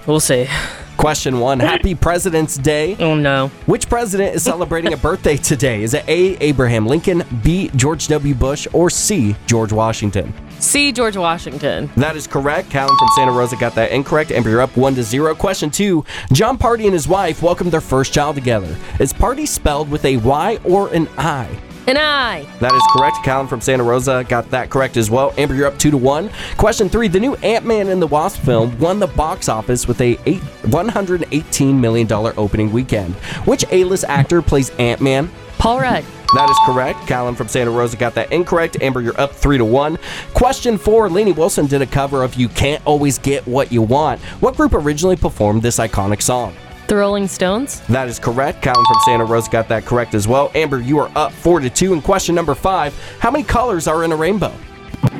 We'll 0.06 0.20
see. 0.20 0.48
Question 0.96 1.40
one 1.40 1.58
Happy 1.58 1.94
President's 1.96 2.56
Day. 2.56 2.96
Oh 3.00 3.14
no. 3.14 3.48
Which 3.66 3.88
president 3.88 4.34
is 4.36 4.42
celebrating 4.44 4.92
a 4.92 4.96
birthday 5.08 5.36
today? 5.36 5.82
Is 5.82 5.94
it 5.94 6.04
A. 6.08 6.36
Abraham 6.42 6.86
Lincoln, 6.86 7.24
B. 7.42 7.70
George 7.74 8.06
W. 8.08 8.34
Bush, 8.34 8.66
or 8.72 8.88
C. 8.90 9.34
George 9.46 9.72
Washington? 9.72 10.32
C. 10.60 10.92
George 10.92 11.16
Washington. 11.16 11.90
That 11.96 12.14
is 12.14 12.26
correct. 12.28 12.70
Callan 12.70 12.96
from 12.96 13.08
Santa 13.16 13.32
Rosa 13.32 13.56
got 13.56 13.74
that 13.74 13.90
incorrect. 13.90 14.30
Amber, 14.30 14.50
you're 14.50 14.60
up 14.60 14.76
one 14.76 14.94
to 14.94 15.02
zero. 15.02 15.34
Question 15.34 15.70
two 15.70 16.04
Jon 16.32 16.56
Pardi 16.56 16.84
and 16.84 16.92
his 16.92 17.08
wife 17.08 17.42
welcomed 17.42 17.72
their 17.72 17.80
first 17.80 18.12
child 18.12 18.36
together. 18.36 18.76
Is 19.00 19.12
Pardi 19.12 19.46
spelled 19.48 19.90
with 19.90 20.04
a 20.04 20.18
Y 20.18 20.58
or 20.64 20.92
an 20.94 21.08
I? 21.18 21.48
An 21.86 21.96
I. 21.96 22.46
That 22.60 22.72
is 22.72 22.82
correct. 22.92 23.18
Callan 23.24 23.48
from 23.48 23.60
Santa 23.60 23.82
Rosa 23.82 24.24
got 24.28 24.48
that 24.50 24.70
correct 24.70 24.96
as 24.96 25.10
well. 25.10 25.34
Amber, 25.36 25.54
you're 25.54 25.66
up 25.66 25.78
two 25.78 25.90
to 25.90 25.96
one. 25.96 26.30
Question 26.56 26.88
three: 26.88 27.08
The 27.08 27.18
new 27.18 27.34
Ant-Man 27.36 27.88
and 27.88 28.00
the 28.00 28.06
Wasp 28.06 28.40
film 28.42 28.78
won 28.78 29.00
the 29.00 29.08
box 29.08 29.48
office 29.48 29.88
with 29.88 30.00
a 30.00 30.16
eight, 30.26 30.42
118 30.70 31.80
million 31.80 32.06
dollar 32.06 32.34
opening 32.36 32.70
weekend. 32.72 33.14
Which 33.46 33.64
A-list 33.72 34.04
actor 34.04 34.42
plays 34.42 34.70
Ant-Man? 34.78 35.28
Paul 35.58 35.80
Rudd. 35.80 36.04
That 36.34 36.48
is 36.48 36.58
correct. 36.64 37.06
Callan 37.06 37.34
from 37.34 37.48
Santa 37.48 37.70
Rosa 37.70 37.96
got 37.96 38.14
that 38.14 38.32
incorrect. 38.32 38.80
Amber, 38.80 39.02
you're 39.02 39.20
up 39.20 39.32
three 39.32 39.58
to 39.58 39.64
one. 39.64 39.98
Question 40.34 40.78
four: 40.78 41.10
Lainey 41.10 41.32
Wilson 41.32 41.66
did 41.66 41.82
a 41.82 41.86
cover 41.86 42.22
of 42.22 42.34
"You 42.36 42.48
Can't 42.48 42.84
Always 42.86 43.18
Get 43.18 43.44
What 43.46 43.72
You 43.72 43.82
Want." 43.82 44.20
What 44.40 44.56
group 44.56 44.72
originally 44.72 45.16
performed 45.16 45.62
this 45.62 45.78
iconic 45.78 46.22
song? 46.22 46.54
The 46.92 46.98
Rolling 46.98 47.26
Stones. 47.26 47.80
That 47.88 48.06
is 48.06 48.18
correct. 48.18 48.60
Callan 48.60 48.84
from 48.84 48.96
Santa 49.06 49.24
Rosa 49.24 49.50
got 49.50 49.66
that 49.68 49.86
correct 49.86 50.12
as 50.12 50.28
well. 50.28 50.52
Amber, 50.54 50.78
you 50.78 50.98
are 50.98 51.10
up 51.16 51.32
four 51.32 51.58
to 51.58 51.70
two. 51.70 51.94
And 51.94 52.04
question 52.04 52.34
number 52.34 52.54
five: 52.54 52.94
How 53.18 53.30
many 53.30 53.44
colors 53.44 53.88
are 53.88 54.04
in 54.04 54.12
a 54.12 54.16
rainbow? 54.16 54.52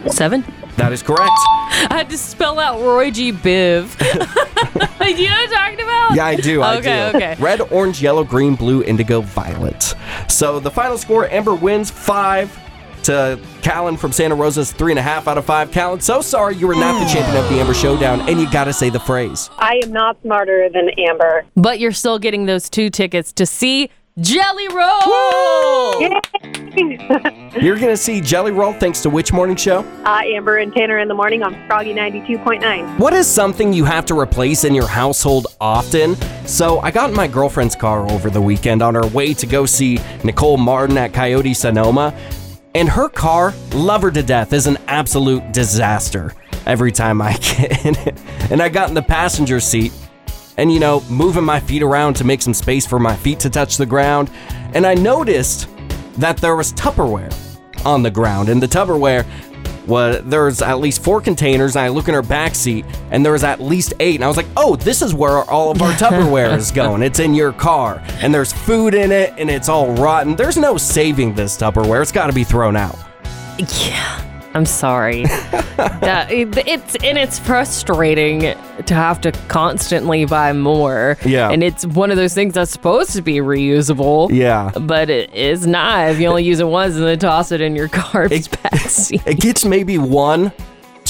Seven. 0.06 0.44
That 0.76 0.92
is 0.92 1.02
correct. 1.02 1.30
I 1.30 1.88
had 1.92 2.10
to 2.10 2.18
spell 2.18 2.58
out 2.58 2.82
Roy 2.82 3.10
G. 3.10 3.32
Biv. 3.32 3.88
You 5.02 5.28
know 5.28 5.34
what 5.34 5.48
I'm 5.48 5.50
talking 5.50 5.84
about? 5.84 6.14
Yeah, 6.14 6.26
I 6.26 6.36
do. 6.36 6.62
I 6.62 6.76
okay, 6.76 7.10
do. 7.10 7.16
okay. 7.18 7.36
Red, 7.38 7.60
orange, 7.72 8.00
yellow, 8.00 8.22
green, 8.22 8.54
blue, 8.54 8.82
indigo, 8.84 9.20
violet. 9.20 9.94
So 10.28 10.60
the 10.60 10.70
final 10.70 10.96
score: 10.98 11.28
Amber 11.30 11.54
wins 11.54 11.90
five 11.90 12.56
to 13.04 13.38
Callan 13.62 13.96
from 13.96 14.12
Santa 14.12 14.34
Rosa's 14.34 14.72
three 14.72 14.92
and 14.92 14.98
a 14.98 15.02
half 15.02 15.28
out 15.28 15.38
of 15.38 15.44
five. 15.44 15.70
Callan, 15.70 16.00
so 16.00 16.20
sorry 16.20 16.56
you 16.56 16.66
were 16.66 16.74
not 16.74 16.98
the 17.02 17.12
champion 17.12 17.36
of 17.42 17.48
the 17.50 17.60
Amber 17.60 17.74
Showdown, 17.74 18.28
and 18.28 18.40
you 18.40 18.50
got 18.50 18.64
to 18.64 18.72
say 18.72 18.90
the 18.90 19.00
phrase. 19.00 19.50
I 19.58 19.80
am 19.82 19.92
not 19.92 20.20
smarter 20.22 20.68
than 20.68 20.90
Amber. 20.98 21.44
But 21.56 21.78
you're 21.78 21.92
still 21.92 22.18
getting 22.18 22.46
those 22.46 22.68
two 22.70 22.90
tickets 22.90 23.32
to 23.34 23.46
see 23.46 23.90
Jelly 24.20 24.68
Roll. 24.68 26.02
You're 27.62 27.78
gonna 27.78 27.96
see 27.96 28.20
Jelly 28.20 28.52
Roll 28.52 28.74
thanks 28.74 29.00
to 29.02 29.10
which 29.10 29.32
morning 29.32 29.56
show? 29.56 29.78
Uh, 30.04 30.20
Amber 30.26 30.58
and 30.58 30.70
Tanner 30.74 30.98
in 30.98 31.08
the 31.08 31.14
morning 31.14 31.42
on 31.42 31.54
Froggy 31.66 31.94
92.9. 31.94 32.98
What 32.98 33.14
is 33.14 33.26
something 33.26 33.72
you 33.72 33.86
have 33.86 34.04
to 34.06 34.18
replace 34.18 34.64
in 34.64 34.74
your 34.74 34.86
household 34.86 35.46
often? 35.62 36.16
So, 36.46 36.80
I 36.80 36.90
got 36.90 37.08
in 37.08 37.16
my 37.16 37.26
girlfriend's 37.26 37.74
car 37.74 38.10
over 38.10 38.28
the 38.28 38.40
weekend 38.40 38.82
on 38.82 38.94
her 38.96 39.06
way 39.06 39.32
to 39.32 39.46
go 39.46 39.64
see 39.64 39.98
Nicole 40.24 40.58
Martin 40.58 40.98
at 40.98 41.14
Coyote 41.14 41.54
Sonoma, 41.54 42.14
and 42.74 42.88
her 42.88 43.08
car, 43.08 43.52
love 43.72 44.02
her 44.02 44.10
to 44.10 44.22
death, 44.22 44.52
is 44.52 44.66
an 44.66 44.78
absolute 44.86 45.52
disaster 45.52 46.34
every 46.66 46.92
time 46.92 47.20
I 47.20 47.32
get 47.38 47.84
in 47.84 47.96
it. 47.96 48.18
And 48.50 48.62
I 48.62 48.68
got 48.68 48.88
in 48.88 48.94
the 48.94 49.02
passenger 49.02 49.60
seat 49.60 49.92
and, 50.56 50.72
you 50.72 50.80
know, 50.80 51.00
moving 51.08 51.44
my 51.44 51.60
feet 51.60 51.82
around 51.82 52.14
to 52.14 52.24
make 52.24 52.42
some 52.42 52.54
space 52.54 52.86
for 52.86 52.98
my 52.98 53.16
feet 53.16 53.40
to 53.40 53.50
touch 53.50 53.76
the 53.76 53.86
ground, 53.86 54.30
and 54.74 54.86
I 54.86 54.94
noticed 54.94 55.68
that 56.18 56.36
there 56.36 56.56
was 56.56 56.72
Tupperware 56.74 57.34
on 57.86 58.02
the 58.02 58.10
ground, 58.10 58.48
and 58.48 58.62
the 58.62 58.68
Tupperware 58.68 59.26
was 59.86 60.22
there's 60.24 60.62
at 60.62 60.78
least 60.78 61.02
four 61.02 61.20
containers. 61.20 61.76
And 61.76 61.84
I 61.84 61.88
look 61.88 62.08
in 62.08 62.14
her 62.14 62.22
back 62.22 62.54
seat, 62.54 62.84
and 63.10 63.24
there 63.24 63.32
was 63.32 63.44
at 63.44 63.60
least 63.60 63.94
eight, 64.00 64.16
and 64.16 64.24
I 64.24 64.28
was 64.28 64.36
like, 64.36 64.46
"Oh, 64.56 64.76
this 64.76 65.02
is 65.02 65.14
where 65.14 65.42
all 65.50 65.70
of 65.70 65.80
our 65.82 65.92
Tupperware 66.02 66.56
is 66.56 66.70
going. 66.70 67.02
It's 67.02 67.18
in 67.20 67.34
your 67.34 67.52
car, 67.52 68.02
and 68.20 68.34
there's 68.34 68.52
food 68.52 68.94
in 68.94 69.12
it, 69.12 69.34
and 69.38 69.50
it's 69.50 69.68
all 69.68 69.92
rotten. 69.94 70.36
There's 70.36 70.56
no 70.56 70.76
saving 70.76 71.34
this 71.34 71.56
Tupperware. 71.56 72.02
It's 72.02 72.12
got 72.12 72.26
to 72.26 72.32
be 72.32 72.44
thrown 72.44 72.76
out." 72.76 72.96
Yeah. 73.58 74.31
I'm 74.54 74.66
sorry. 74.66 75.22
that, 75.76 76.30
it- 76.30 76.56
it's 76.66 76.94
and 76.96 77.16
it's 77.18 77.38
frustrating 77.38 78.40
to 78.86 78.94
have 78.94 79.20
to 79.22 79.32
constantly 79.48 80.24
buy 80.26 80.52
more. 80.52 81.16
Yeah. 81.24 81.50
And 81.50 81.62
it's 81.62 81.86
one 81.86 82.10
of 82.10 82.16
those 82.16 82.34
things 82.34 82.54
that's 82.54 82.70
supposed 82.70 83.12
to 83.12 83.22
be 83.22 83.36
reusable. 83.36 84.30
Yeah. 84.30 84.70
But 84.78 85.08
it 85.10 85.32
is 85.34 85.66
not. 85.66 86.10
If 86.10 86.20
you 86.20 86.26
only 86.28 86.44
use 86.44 86.60
it 86.60 86.66
once 86.68 86.96
and 86.96 87.04
then 87.04 87.18
toss 87.18 87.50
it 87.52 87.60
in 87.60 87.74
your 87.76 87.88
garbage 88.12 88.50
bag. 88.50 88.72
It 89.26 89.40
gets 89.40 89.64
maybe 89.64 89.98
one, 89.98 90.52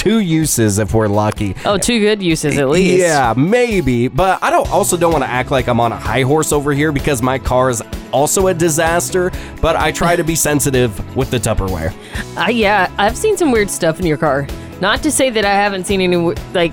two 0.02 0.18
uses 0.18 0.78
if 0.80 0.92
we're 0.94 1.06
lucky. 1.06 1.54
Oh, 1.64 1.78
two 1.78 2.00
good 2.00 2.20
uses 2.20 2.58
at 2.58 2.68
least. 2.68 2.98
Yeah, 2.98 3.34
maybe. 3.36 4.08
But 4.08 4.42
I 4.42 4.50
don't 4.50 4.68
also 4.70 4.96
don't 4.96 5.12
want 5.12 5.22
to 5.22 5.30
act 5.30 5.52
like 5.52 5.68
I'm 5.68 5.78
on 5.78 5.92
a 5.92 5.96
high 5.96 6.22
horse 6.22 6.52
over 6.52 6.72
here 6.72 6.90
because 6.90 7.22
my 7.22 7.38
car 7.38 7.70
is 7.70 7.80
also 8.12 8.48
a 8.48 8.54
disaster. 8.54 9.30
But 9.60 9.76
I 9.76 9.92
try 9.92 10.16
to 10.16 10.24
be 10.24 10.34
sensitive 10.34 10.92
with 11.16 11.30
the 11.30 11.38
Tupperware. 11.38 11.94
Uh, 12.36 12.50
yeah, 12.50 12.90
I've 12.98 13.16
seen 13.16 13.36
some 13.36 13.52
weird 13.52 13.70
stuff 13.70 14.00
in 14.00 14.06
your 14.06 14.16
car. 14.16 14.48
Not 14.80 15.04
to 15.04 15.10
say 15.12 15.30
that 15.30 15.44
I 15.44 15.54
haven't 15.54 15.86
seen 15.86 16.00
any 16.00 16.16
like 16.52 16.72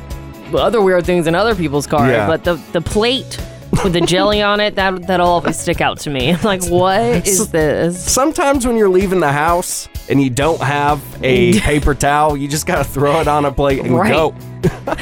other 0.55 0.81
weird 0.81 1.05
things 1.05 1.27
in 1.27 1.35
other 1.35 1.53
people's 1.53 1.85
cars, 1.85 2.09
Yeah. 2.09 2.25
but 2.25 2.43
the 2.43 2.55
the 2.71 2.81
plate 2.81 3.39
with 3.83 3.93
the 3.93 4.01
jelly 4.01 4.41
on 4.41 4.59
it 4.59 4.75
that 4.75 5.07
that'll 5.07 5.27
always 5.27 5.57
stick 5.57 5.81
out 5.81 5.99
to 5.99 6.09
me. 6.09 6.31
I'm 6.33 6.41
like, 6.43 6.65
what 6.67 7.27
is 7.27 7.49
this? 7.51 8.03
Sometimes 8.11 8.65
when 8.67 8.75
you're 8.77 8.89
leaving 8.89 9.19
the 9.19 9.31
house 9.31 9.87
and 10.09 10.21
you 10.21 10.29
don't 10.29 10.61
have 10.61 11.01
a 11.23 11.59
paper 11.61 11.93
towel, 11.93 12.35
you 12.35 12.47
just 12.47 12.65
gotta 12.65 12.83
throw 12.83 13.19
it 13.21 13.27
on 13.27 13.45
a 13.45 13.51
plate 13.51 13.79
and 13.79 13.95
Right. 13.95 14.11
go. 14.11 14.35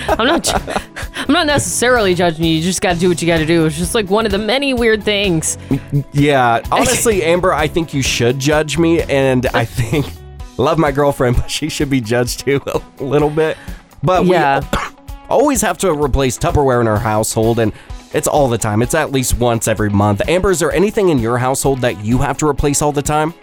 I'm 0.07 0.27
not. 0.27 0.43
ju- 0.43 0.53
I'm 1.27 1.33
not 1.33 1.47
necessarily 1.47 2.13
judging 2.15 2.45
you. 2.45 2.51
You 2.55 2.61
just 2.61 2.79
got 2.81 2.93
to 2.93 2.99
do 2.99 3.09
what 3.09 3.21
you 3.21 3.27
got 3.27 3.39
to 3.39 3.45
do. 3.45 3.65
It's 3.65 3.77
just 3.77 3.93
like 3.95 4.09
one 4.09 4.25
of 4.25 4.31
the 4.31 4.37
many 4.37 4.73
weird 4.73 5.03
things. 5.03 5.57
Yeah, 6.13 6.61
honestly, 6.71 7.21
Amber, 7.23 7.53
I 7.53 7.67
think 7.67 7.93
you 7.93 8.01
should 8.01 8.39
judge 8.39 8.77
me, 8.77 9.01
and 9.01 9.45
I 9.47 9.65
think 9.65 10.05
love 10.57 10.77
my 10.77 10.91
girlfriend, 10.91 11.35
but 11.35 11.49
she 11.51 11.67
should 11.69 11.89
be 11.89 11.99
judged 11.99 12.41
too 12.41 12.61
a 12.99 13.03
little 13.03 13.29
bit. 13.31 13.57
But 14.03 14.25
Yeah. 14.25 14.61
we 14.71 15.05
always 15.29 15.59
have 15.61 15.77
to 15.79 15.91
replace 15.91 16.37
Tupperware 16.37 16.79
in 16.79 16.87
our 16.87 16.99
household, 16.99 17.59
and 17.59 17.73
it's 18.13 18.27
all 18.27 18.47
the 18.47 18.57
time. 18.57 18.81
It's 18.81 18.93
at 18.95 19.11
least 19.11 19.37
once 19.37 19.67
every 19.67 19.89
month. 19.89 20.21
Amber, 20.27 20.51
is 20.51 20.59
there 20.59 20.71
anything 20.71 21.09
in 21.09 21.19
your 21.19 21.37
household 21.37 21.81
that 21.81 22.03
you 22.03 22.17
have 22.19 22.37
to 22.39 22.47
replace 22.47 22.81
all 22.81 22.91
the 22.91 23.01
time? 23.01 23.33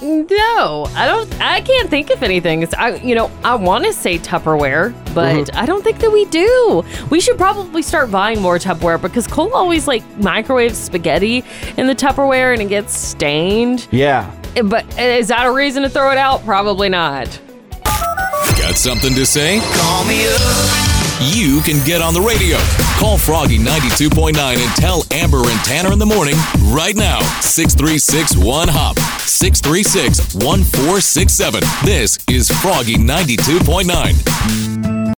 No, 0.00 0.88
I 0.96 1.06
don't. 1.06 1.40
I 1.40 1.60
can't 1.60 1.88
think 1.88 2.10
of 2.10 2.24
anything. 2.24 2.62
It's, 2.64 2.74
I, 2.74 2.96
you 2.96 3.14
know, 3.14 3.30
I 3.44 3.54
want 3.54 3.84
to 3.84 3.92
say 3.92 4.18
Tupperware, 4.18 4.92
but 5.14 5.36
Mhm. 5.46 5.54
I 5.56 5.64
don't 5.64 5.84
think 5.84 6.00
that 6.00 6.10
we 6.10 6.24
do. 6.24 6.82
We 7.08 7.20
should 7.20 7.38
probably 7.38 7.82
start 7.82 8.10
buying 8.10 8.40
more 8.42 8.58
Tupperware 8.58 9.00
because 9.00 9.28
Cole 9.28 9.54
always 9.54 9.86
like 9.86 10.02
microwaves 10.18 10.76
spaghetti 10.76 11.44
in 11.76 11.86
the 11.86 11.94
Tupperware 11.94 12.52
and 12.52 12.60
it 12.60 12.68
gets 12.68 12.96
stained. 12.96 13.86
Yeah. 13.92 14.28
But 14.64 14.84
is 14.98 15.28
that 15.28 15.46
a 15.46 15.52
reason 15.52 15.84
to 15.84 15.88
throw 15.88 16.10
it 16.10 16.18
out? 16.18 16.44
Probably 16.44 16.88
not. 16.88 17.38
Got 17.84 18.74
something 18.74 19.14
to 19.14 19.24
say? 19.24 19.60
Call 19.76 20.04
me 20.04 20.26
up. 20.26 20.91
You 21.24 21.60
can 21.60 21.84
get 21.84 22.02
on 22.02 22.14
the 22.14 22.20
radio. 22.20 22.58
Call 22.98 23.16
Froggy 23.16 23.58
92.9 23.58 24.36
and 24.36 24.76
tell 24.76 25.04
Amber 25.12 25.38
and 25.38 25.64
Tanner 25.64 25.92
in 25.92 25.98
the 26.00 26.06
morning 26.06 26.34
right 26.64 26.96
now. 26.96 27.20
636 27.40 28.36
1 28.36 28.68
Hop. 28.68 28.98
636 29.28 30.34
1467. 30.34 31.62
This 31.84 32.18
is 32.28 32.48
Froggy 32.60 32.96
92.9. 32.96 34.91